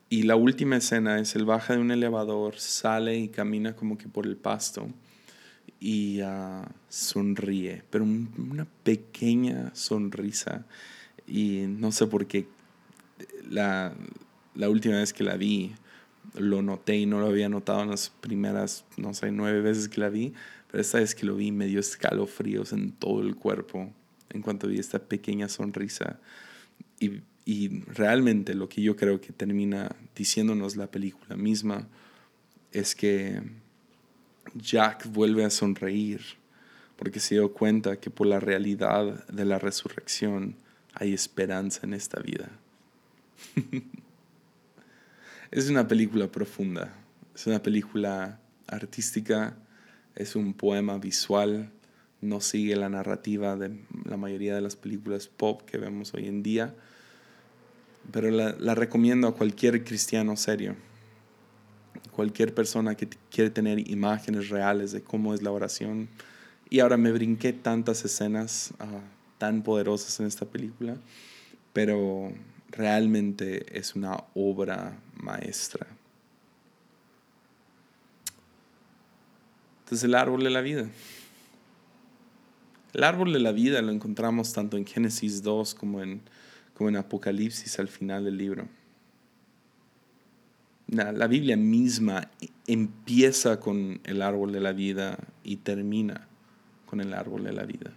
[0.09, 4.07] Y la última escena es él baja de un elevador, sale y camina como que
[4.07, 4.87] por el pasto
[5.85, 10.65] y uh, sonríe, pero una pequeña sonrisa.
[11.27, 12.47] Y no sé por qué
[13.51, 13.93] la,
[14.55, 15.75] la última vez que la vi,
[16.37, 20.01] lo noté y no lo había notado en las primeras, no sé, nueve veces que
[20.01, 20.35] la vi,
[20.71, 23.93] pero esta vez que lo vi me dio escalofríos en todo el cuerpo
[24.31, 26.21] en cuanto vi esta pequeña sonrisa.
[27.01, 31.89] Y, y realmente lo que yo creo que termina diciéndonos la película misma
[32.71, 33.43] es que
[34.55, 36.21] Jack vuelve a sonreír
[36.97, 40.57] porque se dio cuenta que por la realidad de la resurrección
[40.95, 42.51] hay esperanza en esta vida.
[45.53, 46.95] Es una película profunda,
[47.35, 49.55] es una película artística,
[50.15, 51.71] es un poema visual,
[52.23, 56.43] no sigue la narrativa de la mayoría de las películas pop que vemos hoy en
[56.43, 56.75] día,
[58.11, 60.75] pero la, recomiendo a cualquier cristiano serio,
[62.13, 66.09] cualquier persona que quiere tener imágenes reales de cómo es la oración.
[66.71, 69.01] Y ahora me brinqué tantas escenas ah,
[69.39, 70.97] tan poderosas en esta película,
[71.73, 72.33] pero
[72.71, 75.87] realmente es una obra maestra.
[79.81, 80.89] Entonces el árbol de la vida.
[82.95, 86.21] El árbol de la vida lo encontramos tanto en Génesis 2 como en,
[86.75, 88.69] como en Apocalipsis al final del libro.
[90.89, 92.31] La, la Biblia misma
[92.67, 96.29] empieza con el árbol de la vida y termina
[96.87, 97.93] con el árbol de la vida.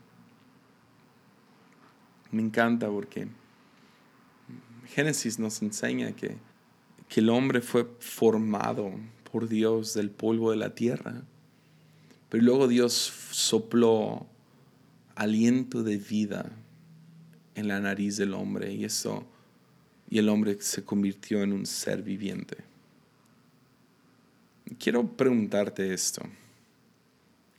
[2.31, 3.27] Me encanta porque
[4.87, 6.37] Génesis nos enseña que,
[7.09, 8.91] que el hombre fue formado
[9.31, 11.23] por Dios del polvo de la tierra,
[12.29, 12.93] pero luego Dios
[13.31, 14.27] sopló
[15.15, 16.51] aliento de vida
[17.55, 19.25] en la nariz del hombre y eso
[20.09, 22.57] y el hombre se convirtió en un ser viviente.
[24.79, 26.21] Quiero preguntarte esto.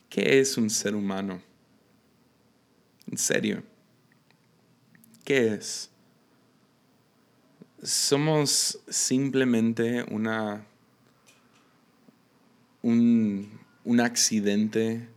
[0.09, 1.41] ¿Qué es un ser humano?
[3.09, 3.63] En serio.
[5.23, 5.89] ¿Qué es?
[7.83, 10.65] somos simplemente una,
[12.81, 13.49] un,
[13.99, 15.07] accidente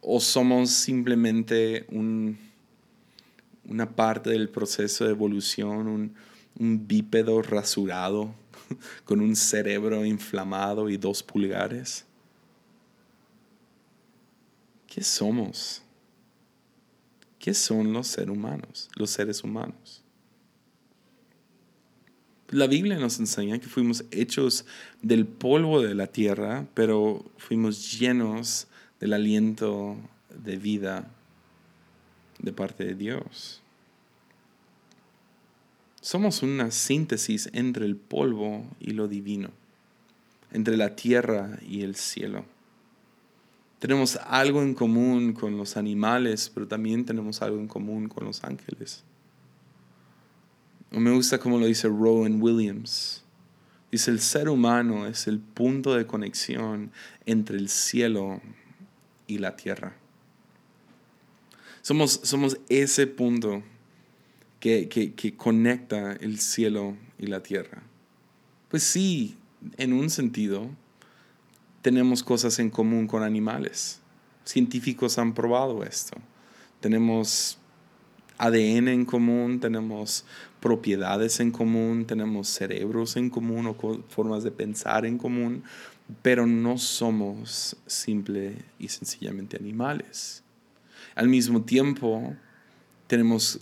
[0.00, 1.86] o somos simplemente
[3.68, 6.14] una parte del proceso de evolución, un,
[6.58, 8.34] un bípedo rasurado
[9.04, 12.04] con un cerebro inflamado y dos pulgares.
[14.86, 15.82] ¿Qué somos?
[17.38, 18.88] ¿Qué son los seres humanos?
[18.96, 20.02] Los seres humanos.
[22.50, 24.66] La Biblia nos enseña que fuimos hechos
[25.02, 28.68] del polvo de la tierra, pero fuimos llenos
[29.00, 29.96] del aliento
[30.30, 31.10] de vida
[32.38, 33.62] de parte de Dios.
[36.06, 39.50] Somos una síntesis entre el polvo y lo divino,
[40.52, 42.44] entre la tierra y el cielo.
[43.80, 48.44] Tenemos algo en común con los animales, pero también tenemos algo en común con los
[48.44, 49.02] ángeles.
[50.92, 53.24] Me gusta como lo dice Rowan Williams.
[53.90, 56.92] Dice, el ser humano es el punto de conexión
[57.24, 58.40] entre el cielo
[59.26, 59.96] y la tierra.
[61.82, 63.64] Somos, somos ese punto
[64.60, 67.82] que, que conecta el cielo y la tierra.
[68.68, 69.36] Pues sí,
[69.76, 70.68] en un sentido,
[71.82, 74.00] tenemos cosas en común con animales.
[74.44, 76.16] Científicos han probado esto.
[76.80, 77.58] Tenemos
[78.38, 80.24] ADN en común, tenemos
[80.60, 85.62] propiedades en común, tenemos cerebros en común o formas de pensar en común,
[86.22, 90.42] pero no somos simple y sencillamente animales.
[91.14, 92.34] Al mismo tiempo,
[93.06, 93.60] tenemos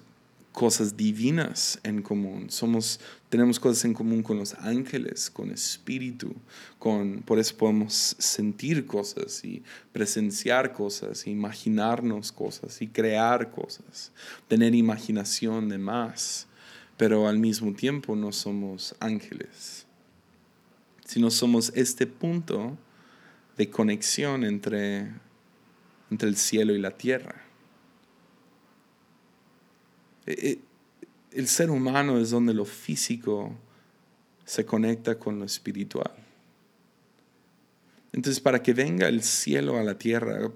[0.55, 2.49] cosas divinas en común.
[2.49, 6.33] Somos, tenemos cosas en común con los ángeles, con espíritu,
[6.79, 14.13] con, por eso podemos sentir cosas y presenciar cosas, imaginarnos cosas y crear cosas,
[14.47, 16.47] tener imaginación de más,
[16.97, 19.87] pero al mismo tiempo no somos ángeles,
[21.05, 22.79] sino somos este punto
[23.57, 25.11] de conexión entre,
[26.13, 27.44] entre el cielo y la tierra.
[30.27, 33.55] E, e, el ser humano es donde lo físico
[34.45, 36.13] se conecta con lo espiritual.
[38.13, 40.51] Entonces, para que venga el cielo a la tierra,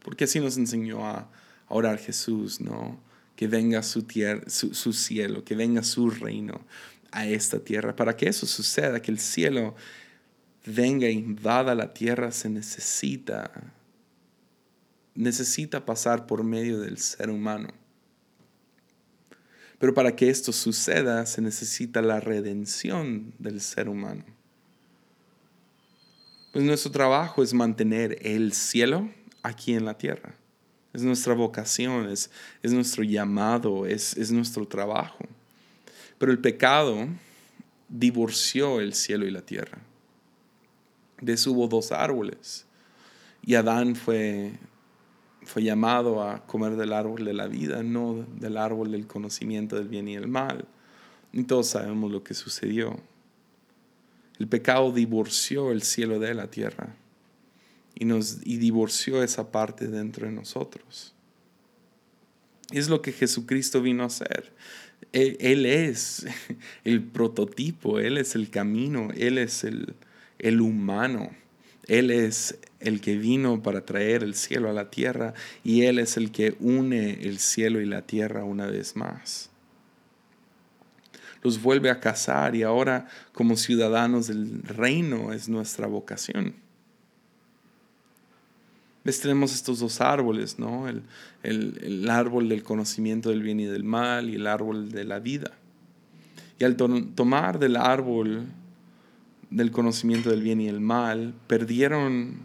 [0.00, 1.30] porque así nos enseñó a,
[1.68, 3.00] orar Jesús, ¿no?
[3.36, 6.60] Que venga su, tierra, su, cielo, que venga su reino
[7.10, 7.96] a esta tierra.
[7.96, 9.74] Para que eso suceda, que el cielo
[10.66, 13.50] venga e invada la tierra, se necesita
[15.14, 17.68] necesita pasar por medio del ser humano.
[19.78, 24.24] Pero para que esto suceda se necesita la redención del ser humano.
[26.52, 29.10] Pues nuestro trabajo es mantener el cielo
[29.42, 30.34] aquí en la tierra.
[30.92, 32.30] Es nuestra vocación, es,
[32.62, 35.18] es nuestro llamado, es, es nuestro trabajo.
[36.18, 37.08] Pero el pecado
[37.88, 39.78] divorció el cielo y la tierra.
[41.20, 42.66] De dos árboles.
[43.42, 44.52] Y Adán fue,
[45.44, 49.88] fue llamado a comer del árbol de la vida, no del árbol del conocimiento del
[49.88, 50.66] bien y el mal.
[51.32, 52.98] Y todos sabemos lo que sucedió.
[54.38, 56.94] El pecado divorció el cielo de la tierra
[57.94, 61.14] y, nos, y divorció esa parte dentro de nosotros.
[62.72, 64.52] Es lo que Jesucristo vino a hacer.
[65.12, 66.26] Él, es
[66.84, 69.94] el prototipo, Él es el camino, Él es el,
[70.38, 71.30] el humano.
[71.86, 76.16] Él es el que vino para traer el cielo a la tierra y Él es
[76.16, 79.50] el que une el cielo y la tierra una vez más
[81.44, 86.54] los vuelve a casar y ahora como ciudadanos del reino es nuestra vocación.
[89.04, 89.20] ¿Ves?
[89.20, 90.88] Tenemos estos dos árboles, ¿no?
[90.88, 91.02] El,
[91.42, 95.50] el, árbol del conocimiento del bien y del mal y el árbol de la vida.
[96.58, 98.46] Y al tomar del árbol
[99.50, 102.38] del conocimiento del bien y el mal, perdieron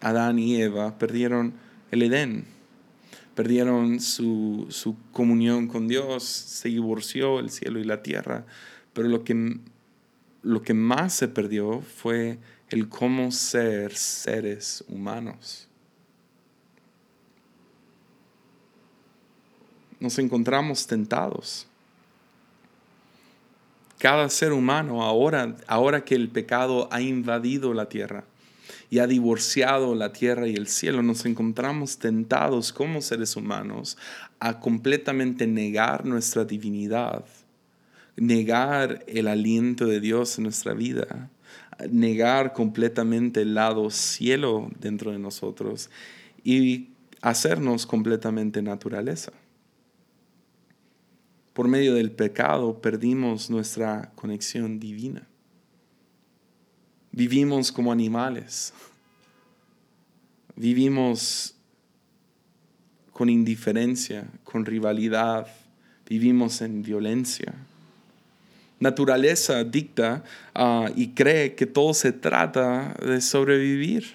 [0.00, 1.54] Adán y Eva, perdieron
[1.90, 2.54] el Edén
[3.34, 8.46] perdieron su, comunión con Dios, se divorció el cielo y la tierra,
[8.92, 9.58] pero lo que,
[10.42, 12.38] lo que más se perdió fue
[12.68, 15.68] el cómo ser seres humanos.
[19.98, 21.66] Nos encontramos tentados.
[24.04, 28.24] Cada ser humano ahora, ahora que el pecado ha invadido la tierra,
[28.90, 33.96] y ha divorciado la tierra y el cielo, nos encontramos tentados como seres humanos
[34.40, 37.24] a completamente negar nuestra divinidad,
[38.18, 41.30] negar el aliento de Dios en nuestra vida,
[41.90, 45.88] negar completamente el lado cielo dentro de nosotros
[46.44, 46.90] y
[47.22, 49.32] hacernos completamente naturaleza.
[51.54, 55.26] Por medio del pecado perdimos nuestra conexión divina.
[57.12, 58.74] Vivimos como animales.
[60.56, 61.54] Vivimos
[63.12, 65.46] con indiferencia, con rivalidad.
[66.08, 67.54] Vivimos en violencia.
[68.80, 70.24] Naturaleza dicta
[70.56, 74.06] ah, y cree que todo se trata de sobrevivir.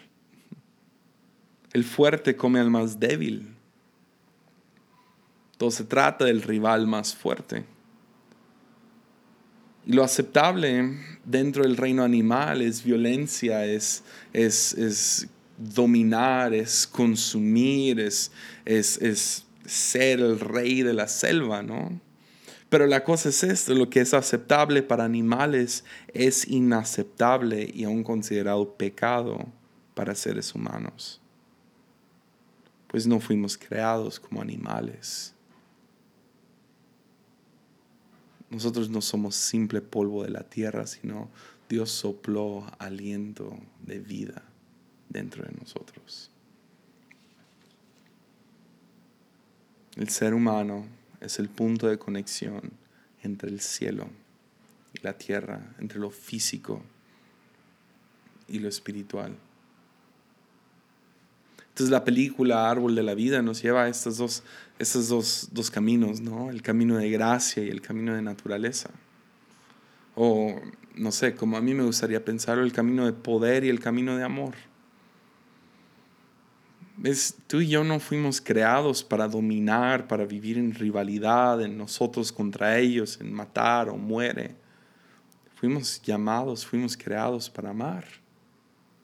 [1.72, 3.59] El fuerte come al más débil.
[5.60, 7.66] Todo se trata del rival más fuerte.
[9.86, 18.32] Y lo aceptable dentro del reino animal es violencia, es, es, dominar, es consumir, es,
[18.64, 22.00] es, ser el rey de la selva, ¿no?
[22.70, 28.06] Pero la cosa es esto, lo que es aceptable para animales es inaceptable y aún
[28.06, 29.46] considerado pecado
[29.94, 31.20] para seres humanos.
[32.88, 35.36] Pues no fuimos creados como animales.
[38.50, 41.30] Nosotros no somos simple polvo de la tierra, sino
[41.70, 44.44] Dios sopló aliento de vida
[45.08, 46.32] dentro de nosotros.
[49.96, 50.86] El ser humano
[51.22, 52.72] es el punto de conexión
[53.22, 54.08] entre el cielo
[54.94, 56.82] y la tierra, entre lo físico
[58.48, 59.36] y lo espiritual.
[61.80, 64.44] Entonces la película Árbol de la Vida nos lleva a estos dos,
[64.80, 66.50] estos dos, dos caminos, ¿no?
[66.50, 68.90] El camino de gracia y el camino de naturaleza.
[70.14, 70.60] O,
[70.96, 74.18] no sé, como a mí me gustaría pensarlo, el camino de poder y el camino
[74.18, 74.56] de amor.
[76.98, 77.38] ¿Ves?
[77.48, 82.78] Tú y yo no fuimos creados para dominar, para vivir en rivalidad, en nosotros contra
[82.78, 84.54] ellos, en matar o muere.
[85.56, 88.04] Fuimos llamados, fuimos creados para amar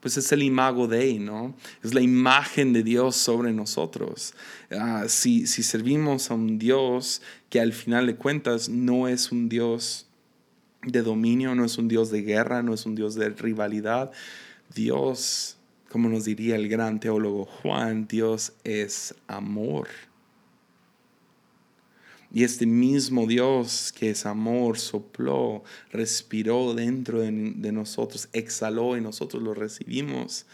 [0.06, 1.56] pues es el imago Dei, ¿no?
[1.84, 4.36] Es la imagen de Dios sobre nosotros.
[4.70, 9.50] Ah, si, si servimos a un Dios que al final de cuentas no es un
[9.50, 10.06] Dios
[10.84, 14.12] de dominio, no es un Dios de guerra, no es un Dios de rivalidad,
[14.76, 15.58] Dios,
[15.90, 19.88] como nos diría el gran teólogo Juan, Dios es amor.
[22.36, 29.42] Y este mismo Dios que es amor sopló, respiró dentro de, nosotros, exhaló y nosotros
[29.42, 30.46] lo recibimos.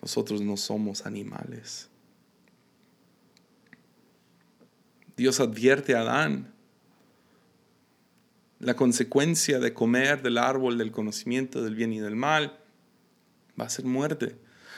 [0.00, 1.90] Nosotros no somos animales.
[5.14, 6.54] Dios advierte a Adán
[8.58, 12.58] la consecuencia de comer del árbol del conocimiento del bien y del mal
[13.60, 14.36] va a ser muerte.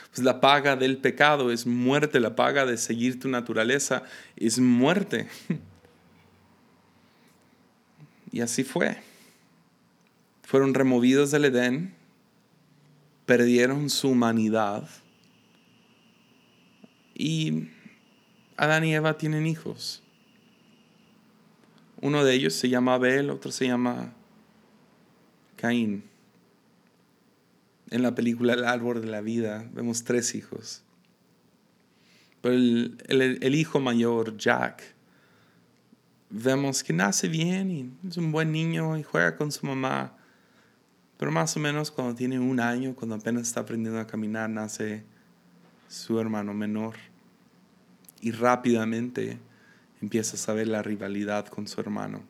[0.09, 4.03] Pues la paga del pecado es muerte, la paga de seguir tu naturaleza
[4.35, 5.29] es muerte.
[8.31, 8.97] Y así fue.
[10.43, 11.93] Fueron removidos del Edén,
[13.25, 14.89] perdieron su humanidad
[17.13, 17.67] y
[18.55, 20.01] Adán y Eva tienen hijos.
[22.01, 24.13] Uno de ellos se llama Abel, otro se llama
[25.57, 26.05] Caín.
[27.89, 30.83] En la película El árbol de la vida vemos tres hijos.
[32.41, 34.95] Pero el, hijo mayor, Jack,
[36.29, 40.15] vemos que nace bien y es un buen niño y juega con su mamá.
[41.17, 45.03] Pero más o menos cuando tiene un año, cuando apenas está aprendiendo a caminar, nace
[45.87, 46.95] su hermano menor.
[48.21, 49.37] Y rápidamente
[50.01, 52.23] empieza a saber la rivalidad con su hermano,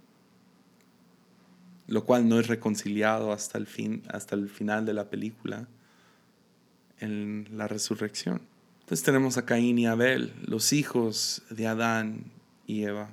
[1.88, 5.68] lo cual no es reconciliado hasta el, fin, hasta el final de la película,
[7.00, 8.42] en la resurrección.
[8.82, 12.26] Entonces tenemos a Caín y Abel, los hijos de Adán
[12.66, 13.10] y Eva.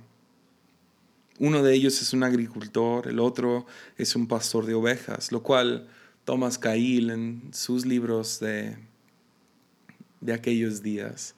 [1.38, 3.66] Uno de ellos es un agricultor, el otro
[3.98, 5.88] es un pastor de ovejas, lo cual
[6.24, 8.76] Thomas Cahill en sus libros de,
[10.20, 11.34] de aquellos días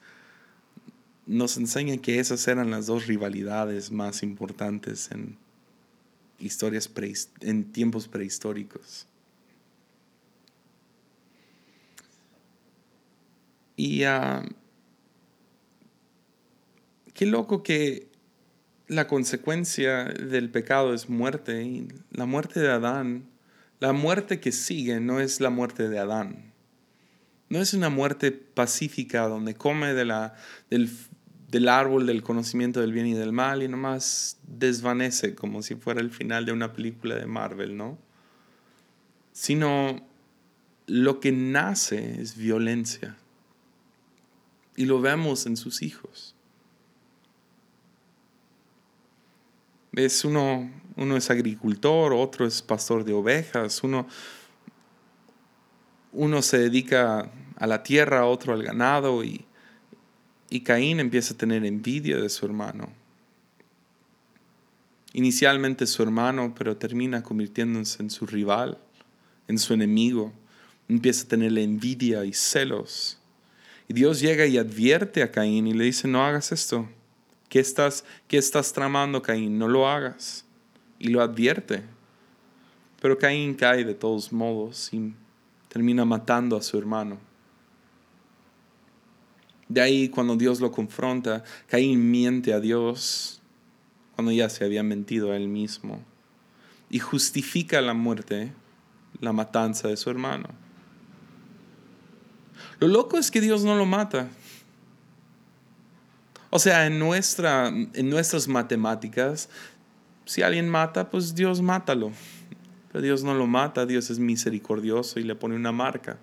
[1.29, 5.37] nos enseña que esas eran las dos rivalidades más importantes en
[6.39, 6.89] historias
[7.41, 9.05] en tiempos prehistóricos.
[13.75, 14.41] Y uh,
[17.13, 18.08] qué loco que
[18.89, 23.29] la consecuencia del pecado es muerte y la muerte de Adán,
[23.79, 26.51] la muerte que sigue no es la muerte de Adán.
[27.47, 30.35] No es una muerte pacífica donde come de la,
[30.69, 30.89] del
[31.49, 35.99] del árbol del conocimiento del bien y del mal y nomás desvanece como si fuera
[35.99, 37.97] el final de una película de Marvel, ¿no?
[39.31, 40.07] Sino
[40.85, 43.17] lo que nace es violencia.
[44.75, 46.35] Y lo vemos en sus hijos.
[49.93, 54.07] Es uno, uno es agricultor, otro es pastor de ovejas, uno,
[56.11, 59.45] uno se dedica a la tierra, otro al ganado y
[60.49, 62.89] y Caín empieza a tener envidia de su hermano.
[65.13, 68.79] Inicialmente su hermano, pero termina convirtiéndose en su rival,
[69.47, 70.33] en su enemigo.
[70.87, 73.19] Empieza a tenerle envidia y celos.
[73.87, 76.87] Y Dios llega y advierte a Caín y le dice, no hagas esto.
[77.49, 79.57] ¿Qué estás, qué estás tramando, Caín?
[79.57, 80.45] No lo hagas.
[80.99, 81.83] Y lo advierte.
[83.01, 85.13] Pero Caín cae de todos modos y
[85.67, 87.17] termina matando a su hermano.
[89.67, 93.41] De ahí cuando Dios lo confronta, Caín miente a Dios
[94.15, 96.03] cuando ya se había mentido a él mismo
[96.89, 98.51] y justifica la muerte,
[99.21, 100.49] la matanza de su hermano.
[102.79, 104.27] Lo loco es que Dios no lo mata.
[106.49, 109.49] O sea, en, nuestra, en nuestras matemáticas,
[110.25, 112.11] si alguien mata, pues Dios mátalo.
[112.91, 116.17] Pero Dios no lo mata, Dios es misericordioso y le pone una marca.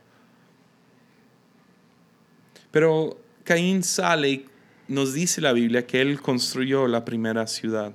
[2.73, 4.47] Pero Caín sale y
[4.89, 7.95] nos dice la Biblia que él construyó la primera ciudad.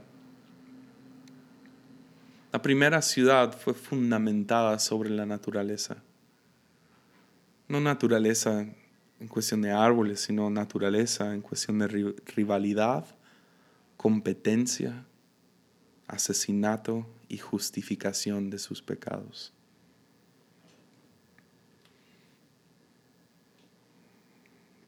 [2.53, 5.97] La primera ciudad fue fundamentada sobre la naturaleza.
[7.67, 8.65] No naturaleza
[9.22, 13.05] en cuestión de árboles, sino naturaleza en cuestión de rivalidad,
[13.95, 15.05] competencia,
[16.07, 19.53] asesinato y justificación de sus pecados.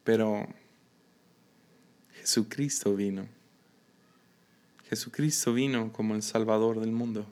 [0.04, 0.48] Pero
[2.16, 3.28] Jesucristo vino.
[4.90, 7.28] Jesucristo vino como el Salvador del mundo,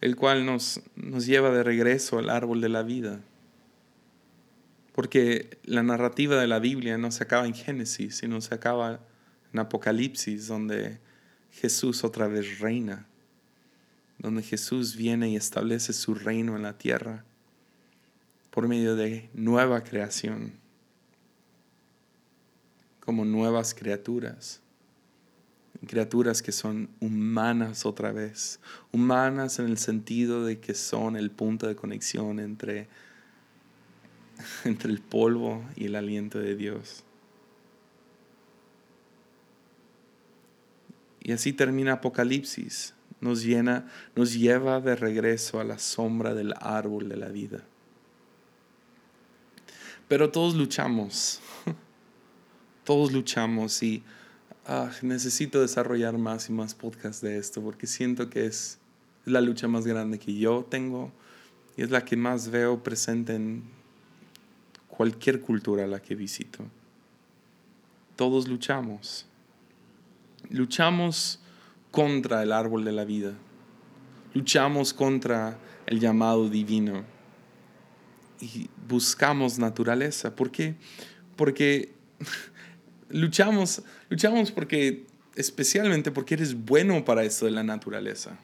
[0.00, 3.20] el cual nos, nos lleva de regreso al árbol de la vida.
[4.92, 9.00] Porque la narrativa de la Biblia no se acaba en Génesis, sino se acaba
[9.52, 10.98] en Apocalipsis, donde
[11.52, 13.06] Jesús otra vez reina,
[14.18, 17.24] donde Jesús viene y establece su reino en la tierra
[18.50, 20.52] por medio de nueva creación,
[23.00, 24.60] como nuevas criaturas,
[25.86, 28.60] criaturas que son humanas otra vez,
[28.92, 32.88] humanas en el sentido de que son el punto de conexión entre,
[34.64, 37.04] entre el polvo y el aliento de Dios.
[41.20, 42.94] Y así termina Apocalipsis.
[43.20, 47.62] Nos llena, nos lleva de regreso a la sombra del árbol de la vida.
[50.08, 51.40] Pero todos luchamos.
[52.84, 54.02] Todos luchamos y
[54.66, 58.78] ah, necesito desarrollar más y más podcasts de esto porque siento que es
[59.24, 61.12] la lucha más grande que yo tengo
[61.76, 63.62] y es la que más veo presente en
[64.90, 66.64] cualquier cultura a la que visito.
[68.16, 69.26] Todos luchamos.
[70.50, 71.40] Luchamos
[71.90, 73.32] contra el árbol de la vida.
[74.34, 77.04] Luchamos contra el llamado divino.
[78.40, 80.34] Y buscamos naturaleza.
[80.34, 80.74] ¿Por qué?
[81.36, 81.94] Porque
[83.08, 88.38] luchamos, luchamos porque, especialmente porque eres bueno para esto de la naturaleza.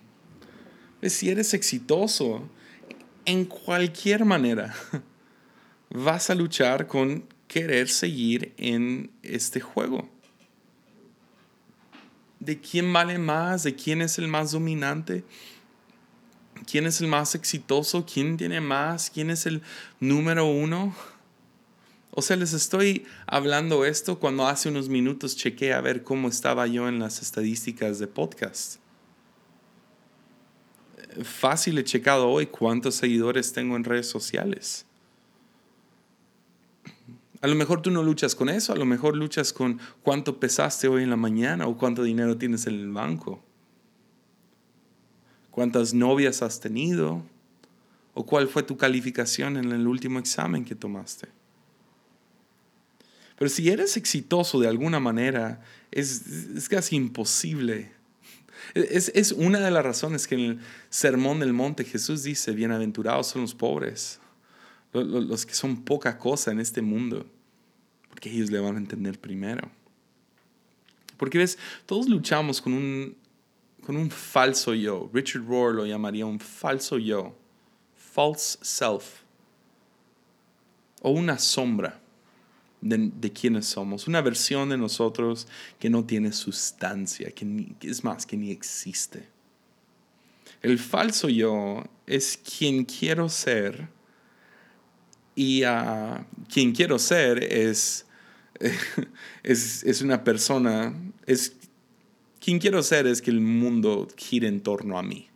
[1.03, 2.49] Si eres exitoso
[3.26, 4.74] en cualquier manera,
[5.97, 10.09] vas a luchar con querer seguir en este juego.
[12.38, 13.62] ¿De quién vale más?
[13.62, 15.24] ¿De quién es el más dominante?
[16.70, 18.05] ¿Quién es el más exitoso?
[18.05, 19.11] ¿Quién tiene más?
[19.11, 19.62] ¿Quién es el
[19.99, 20.94] número uno?
[22.11, 26.66] O sea, les estoy hablando esto cuando hace unos minutos chequé a ver cómo estaba
[26.66, 28.76] yo en las estadísticas de podcast.
[31.24, 34.86] Fácil he checado hoy cuántos seguidores tengo en redes sociales.
[37.41, 40.89] A lo mejor tú no luchas con eso, a lo mejor luchas con cuánto pesaste
[40.89, 43.43] hoy en la mañana o cuánto dinero tienes en el banco.
[45.51, 47.22] ¿Cuántas novias has tenido?
[48.14, 51.28] ¿O cuál fue tu calificación en el último examen que tomaste?
[53.39, 57.93] Pero si eres exitoso de alguna manera, es, casi imposible.
[58.74, 63.28] Es, es, una de las razones que en el Sermón del Monte Jesús dice, bienaventurados
[63.28, 64.20] son los pobres,
[65.05, 67.26] los que son poca cosa en este mundo,
[68.09, 69.70] porque ellos le van a entender primero.
[71.16, 73.16] Porque ves, todos luchamos con un,
[73.84, 75.11] con un falso yo.
[75.12, 77.34] Richard Rohr lo llamaría un falso yo,
[77.97, 79.22] false self,
[81.03, 82.01] o una sombra
[82.80, 88.36] de, quienes somos, una versión de nosotros que no tiene sustancia, que, es más, que
[88.36, 89.28] ni existe.
[90.62, 93.88] El falso yo es quien quiero ser
[95.37, 98.07] y a quien quiero ser es,
[99.45, 100.93] es, es, una persona,
[101.26, 101.55] es
[102.41, 105.28] quien quiero ser es que el mundo gire en torno a mí,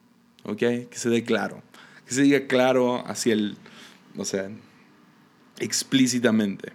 [0.42, 0.56] ¿ok?
[0.58, 1.62] Que se dé claro,
[2.06, 3.56] que se diga claro hacia el,
[4.16, 4.50] o sea,
[5.58, 6.72] explícitamente.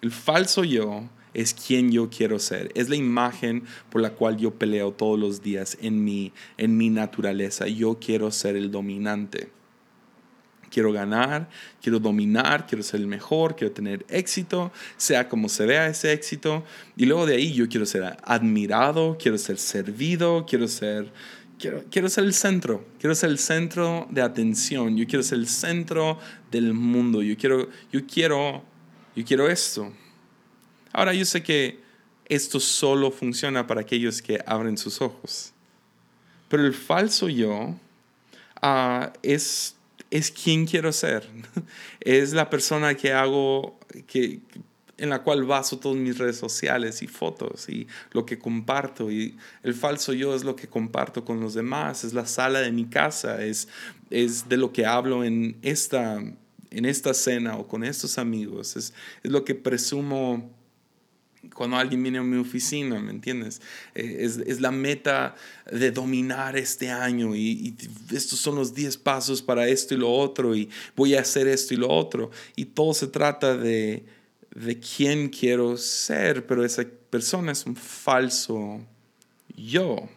[0.00, 4.54] El falso yo es quien yo quiero ser, es la imagen por la cual yo
[4.54, 7.66] peleo todos los días en mi, en mi naturaleza.
[7.66, 9.50] Yo quiero ser el dominante.
[10.76, 11.48] Quiero ganar,
[11.80, 16.64] quiero dominar, quiero ser el mejor, quiero tener éxito, sea como se vea ese éxito.
[16.98, 21.10] Y luego de ahí yo quiero ser admirado, quiero ser servido, quiero ser,
[21.58, 25.48] quiero, quiero ser el centro, quiero ser el centro de atención, yo quiero ser el
[25.48, 26.18] centro
[26.50, 28.62] del mundo, yo quiero, yo quiero
[29.16, 29.90] yo quiero esto.
[30.92, 31.80] Ahora yo sé que
[32.26, 35.54] esto solo funciona para aquellos que abren sus ojos.
[36.50, 37.74] Pero el falso yo
[38.60, 39.75] ah, es,
[40.10, 41.28] es quien quiero ser.
[42.00, 44.40] es la persona que hago, que,
[44.98, 49.10] en la cual baso todas mis redes sociales y fotos y lo que comparto.
[49.10, 52.72] Y el falso yo es lo que comparto con los demás, es la sala de
[52.72, 53.68] mi casa, es,
[54.10, 56.20] es de lo que hablo en esta
[56.70, 58.76] en esta cena o con estos amigos.
[58.76, 58.92] Es,
[59.22, 60.50] lo que presumo
[61.54, 63.60] cuando alguien viene a mi oficina, ¿me entiendes?
[63.94, 65.34] Eh, es, la meta
[65.70, 67.74] de dominar este año y,
[68.12, 71.74] estos son los 10 pasos para esto y lo otro y voy a hacer esto
[71.74, 72.30] y lo otro.
[72.54, 74.04] Y todo se trata de,
[74.54, 78.80] de quién quiero ser, pero esa persona es un falso
[79.56, 80.08] yo.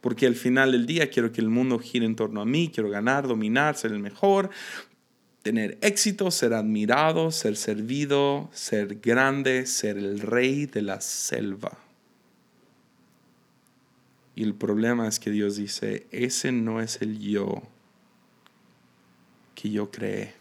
[0.00, 2.90] Porque al final del día quiero que el mundo gire en torno a mí, quiero
[2.90, 4.50] ganar, dominar, ser el mejor,
[5.42, 11.78] tener éxito, ser admirado, ser servido, ser grande, ser el rey de la selva.
[14.34, 17.62] Y el problema es que Dios dice, ese no es el yo
[19.54, 20.34] que yo creé.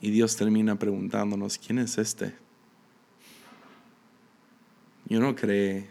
[0.00, 2.34] Y Dios termina preguntándonos, ¿quién es este?
[5.08, 5.88] Yo no creé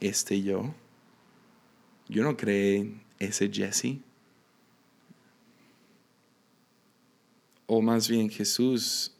[0.00, 0.74] este yo.
[2.08, 3.98] Yo no creé ese Jesse.
[7.66, 9.12] O más bien Jesús,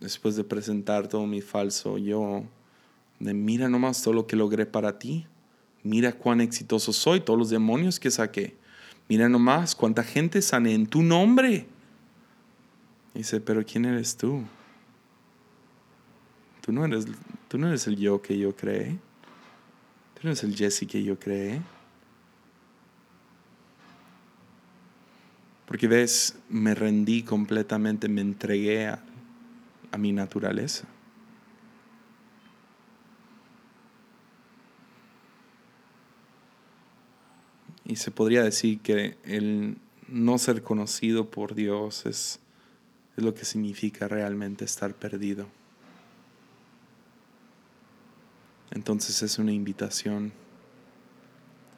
[0.00, 2.44] después de presentar todo mi falso yo,
[3.18, 5.26] de mira nomás todo lo que logré para ti,
[5.82, 8.56] mira cuán exitoso soy, todos los demonios que saqué,
[9.08, 11.66] mira nomás cuánta gente sané en tu nombre.
[13.14, 14.44] dice, pero ¿quién eres tú?
[16.60, 17.06] Tú no eres,
[17.48, 18.98] tú no eres el yo que yo creé.
[20.14, 21.62] Tú no eres el Jesse que yo creé.
[25.68, 29.04] Porque ves, me rendí completamente, me entregué a,
[29.98, 30.86] mi naturaleza.
[37.84, 39.76] Y se podría decir que el
[40.08, 42.40] no ser conocido por Dios es,
[43.16, 45.48] es lo que significa realmente estar perdido.
[48.70, 50.32] Entonces es una invitación,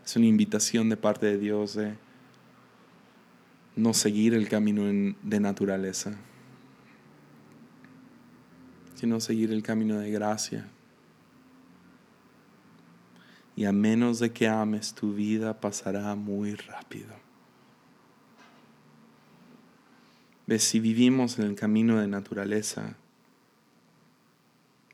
[0.05, 2.10] es una invitación de parte de Dios de
[3.77, 6.17] no seguir el camino de naturaleza,
[8.95, 10.69] sino seguir el camino de gracia.
[13.57, 17.15] Y a menos de que ames, tu vida pasará muy rápido.
[20.47, 20.65] ¿Ves?
[20.65, 22.97] Si vivimos en el camino de naturaleza,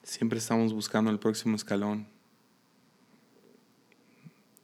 [0.03, 2.07] siempre estamos buscando el próximo escalón,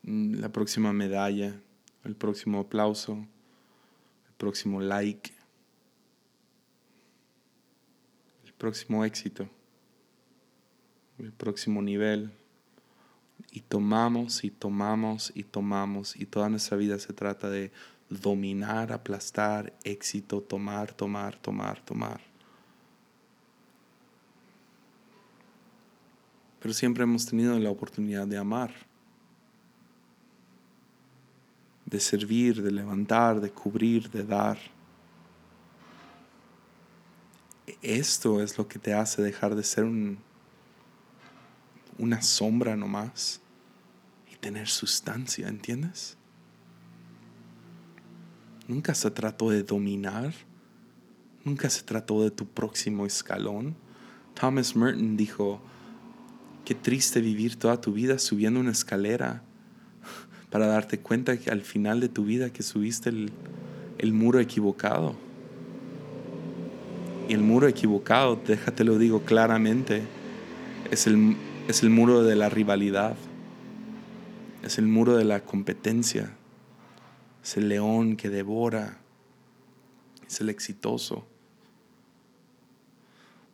[0.05, 1.61] la próxima medalla,
[2.05, 3.27] el próximo aplauso,
[4.43, 5.31] próximo like,
[8.45, 9.49] el próximo éxito,
[11.19, 12.33] el próximo nivel.
[13.53, 17.71] Y tomamos y tomamos y tomamos y toda nuestra vida se trata de
[18.09, 22.21] dominar, aplastar, éxito, tomar, tomar, tomar, tomar.
[26.59, 28.75] Pero siempre hemos tenido la oportunidad de amar,
[31.93, 34.59] de servir, de levantar, de cubrir, de dar.
[37.83, 40.19] Esto es lo que te hace dejar de ser un,
[41.99, 43.43] una sombra nomás
[44.33, 46.17] y tener sustancia, ¿entiendes?
[48.67, 50.33] Nunca se trató de dominar,
[51.45, 53.77] nunca se trató de tu próximo escalón.
[54.33, 55.61] Thomas Merton dijo,
[56.65, 59.43] qué triste vivir toda tu vida subiendo una escalera
[60.53, 65.17] para darte cuenta que al final de tu vida que subiste el, muro equivocado.
[67.29, 70.03] Y el muro equivocado, déjate lo digo claramente,
[70.91, 71.37] es el,
[71.67, 73.17] es el muro de la rivalidad,
[74.63, 76.37] es el muro de la competencia
[77.43, 78.99] es el león que devora,
[80.27, 81.27] es el exitoso.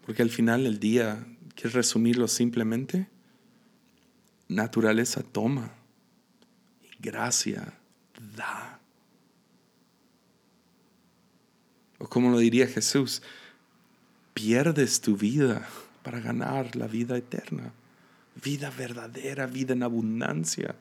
[0.05, 3.09] Porque al final del día, ¿quieres resumirlo simplemente?
[4.49, 5.78] Naturaleza toma
[6.99, 7.74] gracia
[8.36, 8.80] da.
[11.99, 13.22] O como lo diría Jesús,
[14.34, 15.68] pierdes tu vida
[16.03, 17.72] para ganar la vida eterna,
[18.42, 20.76] vida verdadera, vida en abundancia.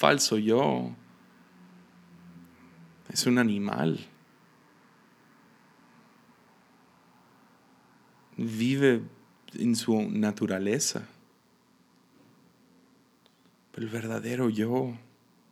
[0.00, 0.94] falso yo.
[3.12, 4.06] Es un animal.
[8.38, 9.02] Vive
[9.54, 11.06] en su naturaleza.
[13.80, 14.94] El verdadero yo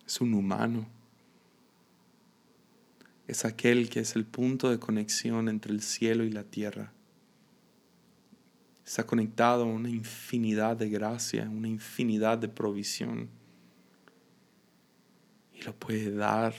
[0.06, 0.86] es un humano.
[3.26, 6.92] Es aquel que es el punto de conexión entre el cielo y la tierra.
[8.84, 13.30] Está conectado a una infinidad de gracia, una infinidad de provisión
[15.54, 16.52] y lo puede dar,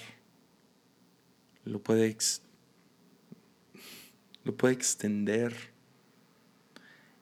[1.66, 2.18] lo puede,
[4.44, 5.54] lo puede extender.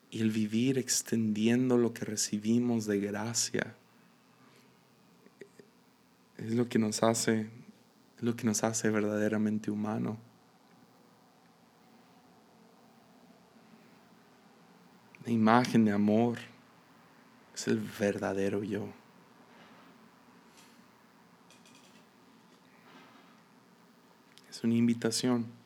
[0.09, 3.75] Y el vivir extendiendo lo que recibimos de gracia
[6.37, 7.49] es lo que nos hace,
[8.19, 10.17] lo que nos hace verdaderamente humano.
[15.25, 16.37] La imagen de amor
[17.53, 18.87] es el verdadero yo.
[24.49, 25.56] Es una invitación.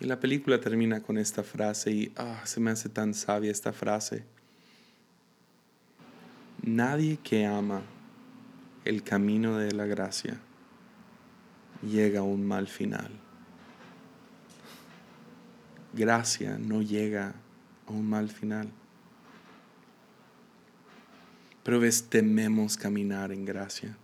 [0.00, 3.74] Y la película termina con esta frase y ah, se me hace tan sabia esta
[3.74, 4.24] frase.
[6.62, 7.82] Nadie que ama
[8.86, 10.40] el camino de la gracia
[11.82, 13.10] llega a un mal final.
[15.92, 17.34] Gracia no llega
[17.86, 18.70] a un mal final.
[21.62, 23.98] Pero ves, tememos caminar en gracia.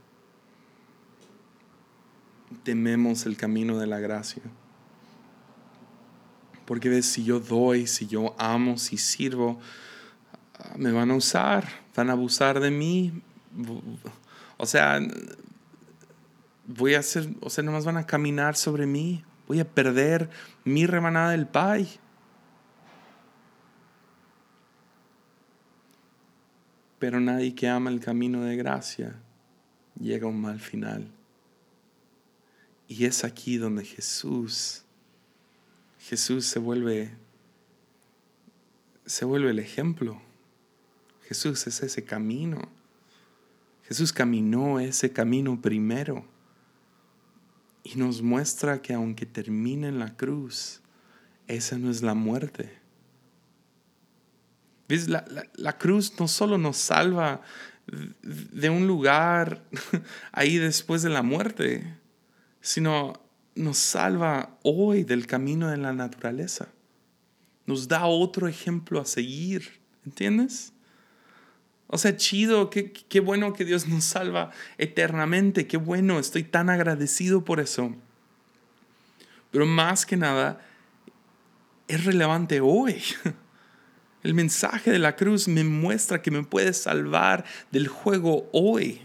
[2.64, 4.42] Tememos el camino de la gracia.
[6.66, 9.58] Porque ves, si yo doy, si yo amo, si sirvo,
[10.76, 13.22] me van a usar, van a abusar de mí.
[14.56, 15.00] O sea,
[16.66, 19.24] voy a hacer, o sea, nomás van a caminar sobre mí.
[19.46, 20.28] Voy a perder
[20.64, 21.88] mi remanada del pay.
[26.98, 29.14] Pero nadie que ama el camino de gracia
[30.00, 31.10] llega a un mal final.
[32.88, 34.86] Y es aquí donde Jesús,
[36.09, 37.11] Jesús se vuelve,
[39.07, 40.22] se vuelve el ejemplo.
[41.24, 42.68] Jesús es ese camino.
[43.82, 46.24] Jesús caminó ese camino primero
[47.82, 50.80] y nos muestra que aunque termine en la cruz,
[51.48, 52.78] esa no es la muerte.
[54.88, 55.09] ¿Ves?
[55.09, 55.24] La,
[55.57, 57.42] la, cruz no solo nos salva
[58.22, 59.64] de un lugar
[60.30, 61.98] ahí después de la muerte,
[62.61, 63.26] sino
[63.57, 66.68] nos salva hoy del camino de la naturaleza.
[67.66, 70.72] Nos da otro ejemplo a seguir, ¿entiendes?
[71.88, 76.70] O sea, chido, qué, qué bueno que Dios nos salva eternamente, qué bueno, estoy tan
[76.70, 77.94] agradecido por eso.
[79.50, 80.61] Pero más que nada,
[81.88, 83.02] es relevante hoy.
[84.22, 89.00] El mensaje de la cruz me muestra que me puede salvar del juego hoy.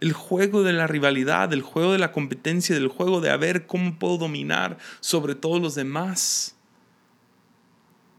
[0.00, 3.66] El juego de la rivalidad, del juego de la competencia, del juego de a ver
[3.66, 6.56] cómo puedo dominar sobre todos los demás.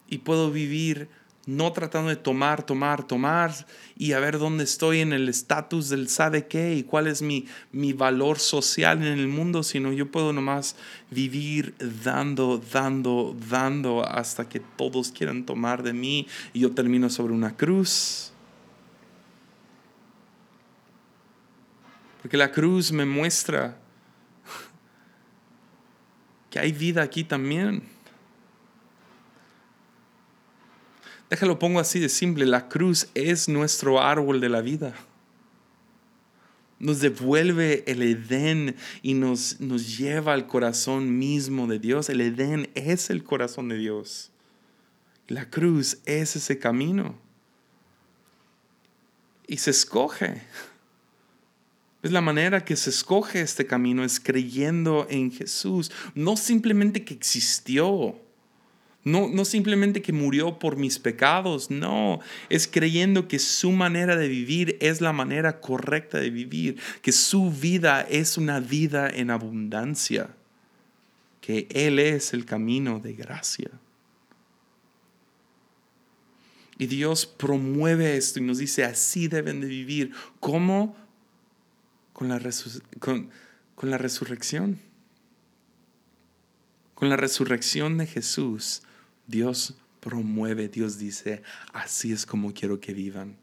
[0.08, 1.10] Y puedo vivir
[1.50, 3.66] no tratando de tomar, tomar, tomar
[3.98, 7.48] y a ver dónde estoy en el estatus del sabe qué y cuál es mi,
[7.72, 10.76] mi valor social en el mundo, sino yo puedo nomás
[11.10, 11.74] vivir
[12.04, 17.58] dando, dando, dando hasta que todos quieran tomar de mí y yo termino sobre una
[17.58, 18.29] cruz.
[22.22, 23.78] Porque la cruz me muestra
[26.50, 27.84] que hay vida aquí también.
[31.30, 34.96] Déjalo pongo así de simple, la cruz es nuestro árbol de la vida.
[36.80, 42.10] Nos devuelve el Edén y nos, nos lleva al corazón mismo de Dios.
[42.10, 44.32] El Edén es el corazón de Dios.
[45.28, 47.20] La cruz es ese camino.
[49.46, 50.42] Y se escoge.
[52.02, 55.92] Es la manera que se escoge este camino, es creyendo en Jesús.
[56.16, 58.16] No simplemente que existió
[59.06, 62.20] no, simplemente que murió por mis pecados, no,
[62.50, 67.50] es creyendo que su manera de vivir es la manera correcta de vivir, que su
[67.50, 70.36] vida es una vida en abundancia,
[71.40, 73.72] que Él es el camino de gracia.
[76.78, 80.12] Y Dios promueve esto y nos dice, así deben de vivir.
[80.40, 80.96] ¿Cómo?
[82.20, 82.38] Con la,
[83.76, 84.78] con la resurrección.
[86.94, 88.82] Con la resurrección de Jesús
[89.26, 93.38] Dios promueve, Dios dice, así es como quiero que vivan.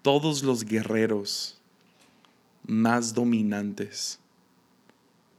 [0.00, 1.60] Todos los guerreros
[2.66, 4.20] más dominantes,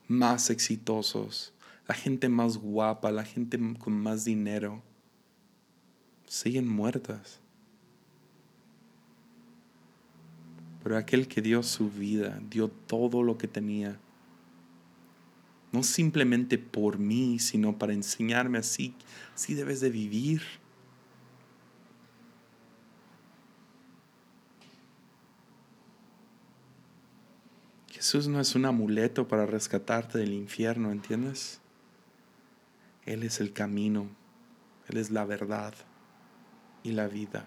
[0.08, 1.54] más exitosos,
[1.88, 4.84] la gente más guapa, la gente con más dinero,
[6.32, 7.42] siguen muertas.
[10.82, 14.00] Pero aquel que dio su vida, dio todo lo que tenía,
[15.74, 18.96] no simplemente por mí, sino para enseñarme así,
[19.36, 20.42] así debes de vivir.
[27.90, 31.60] Jesús no es un amuleto para rescatarte del infierno, ¿entiendes?
[33.06, 34.08] Él es el camino,
[34.88, 35.74] Él es la verdad
[36.84, 37.46] y la vida.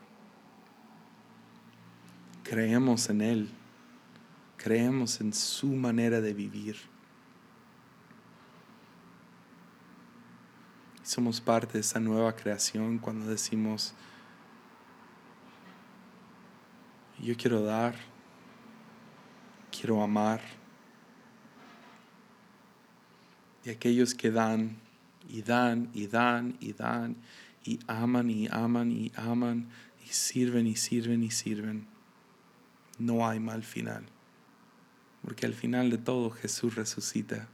[2.43, 3.51] Creemos en Él,
[4.57, 6.77] creemos en su manera de vivir.
[11.05, 13.93] somos parte de esa nueva creación cuando decimos,
[17.21, 17.95] yo quiero dar,
[19.71, 20.41] quiero amar.
[23.65, 24.79] Y aquellos que dan
[25.29, 27.17] y dan y dan y dan
[27.65, 29.69] y aman y aman y aman
[30.05, 31.87] y sirven y sirven y sirven,
[32.99, 34.05] no hay mal final.
[35.23, 37.49] Porque al final de todo Jesús resucita.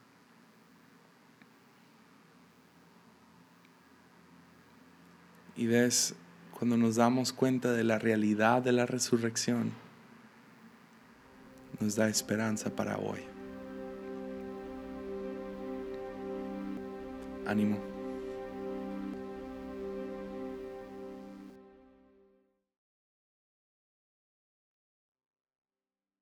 [5.57, 6.15] Y ves,
[6.51, 9.73] cuando nos damos cuenta de la realidad de la resurrección,
[11.79, 13.21] nos da esperanza para hoy.
[17.47, 17.90] Ánimo.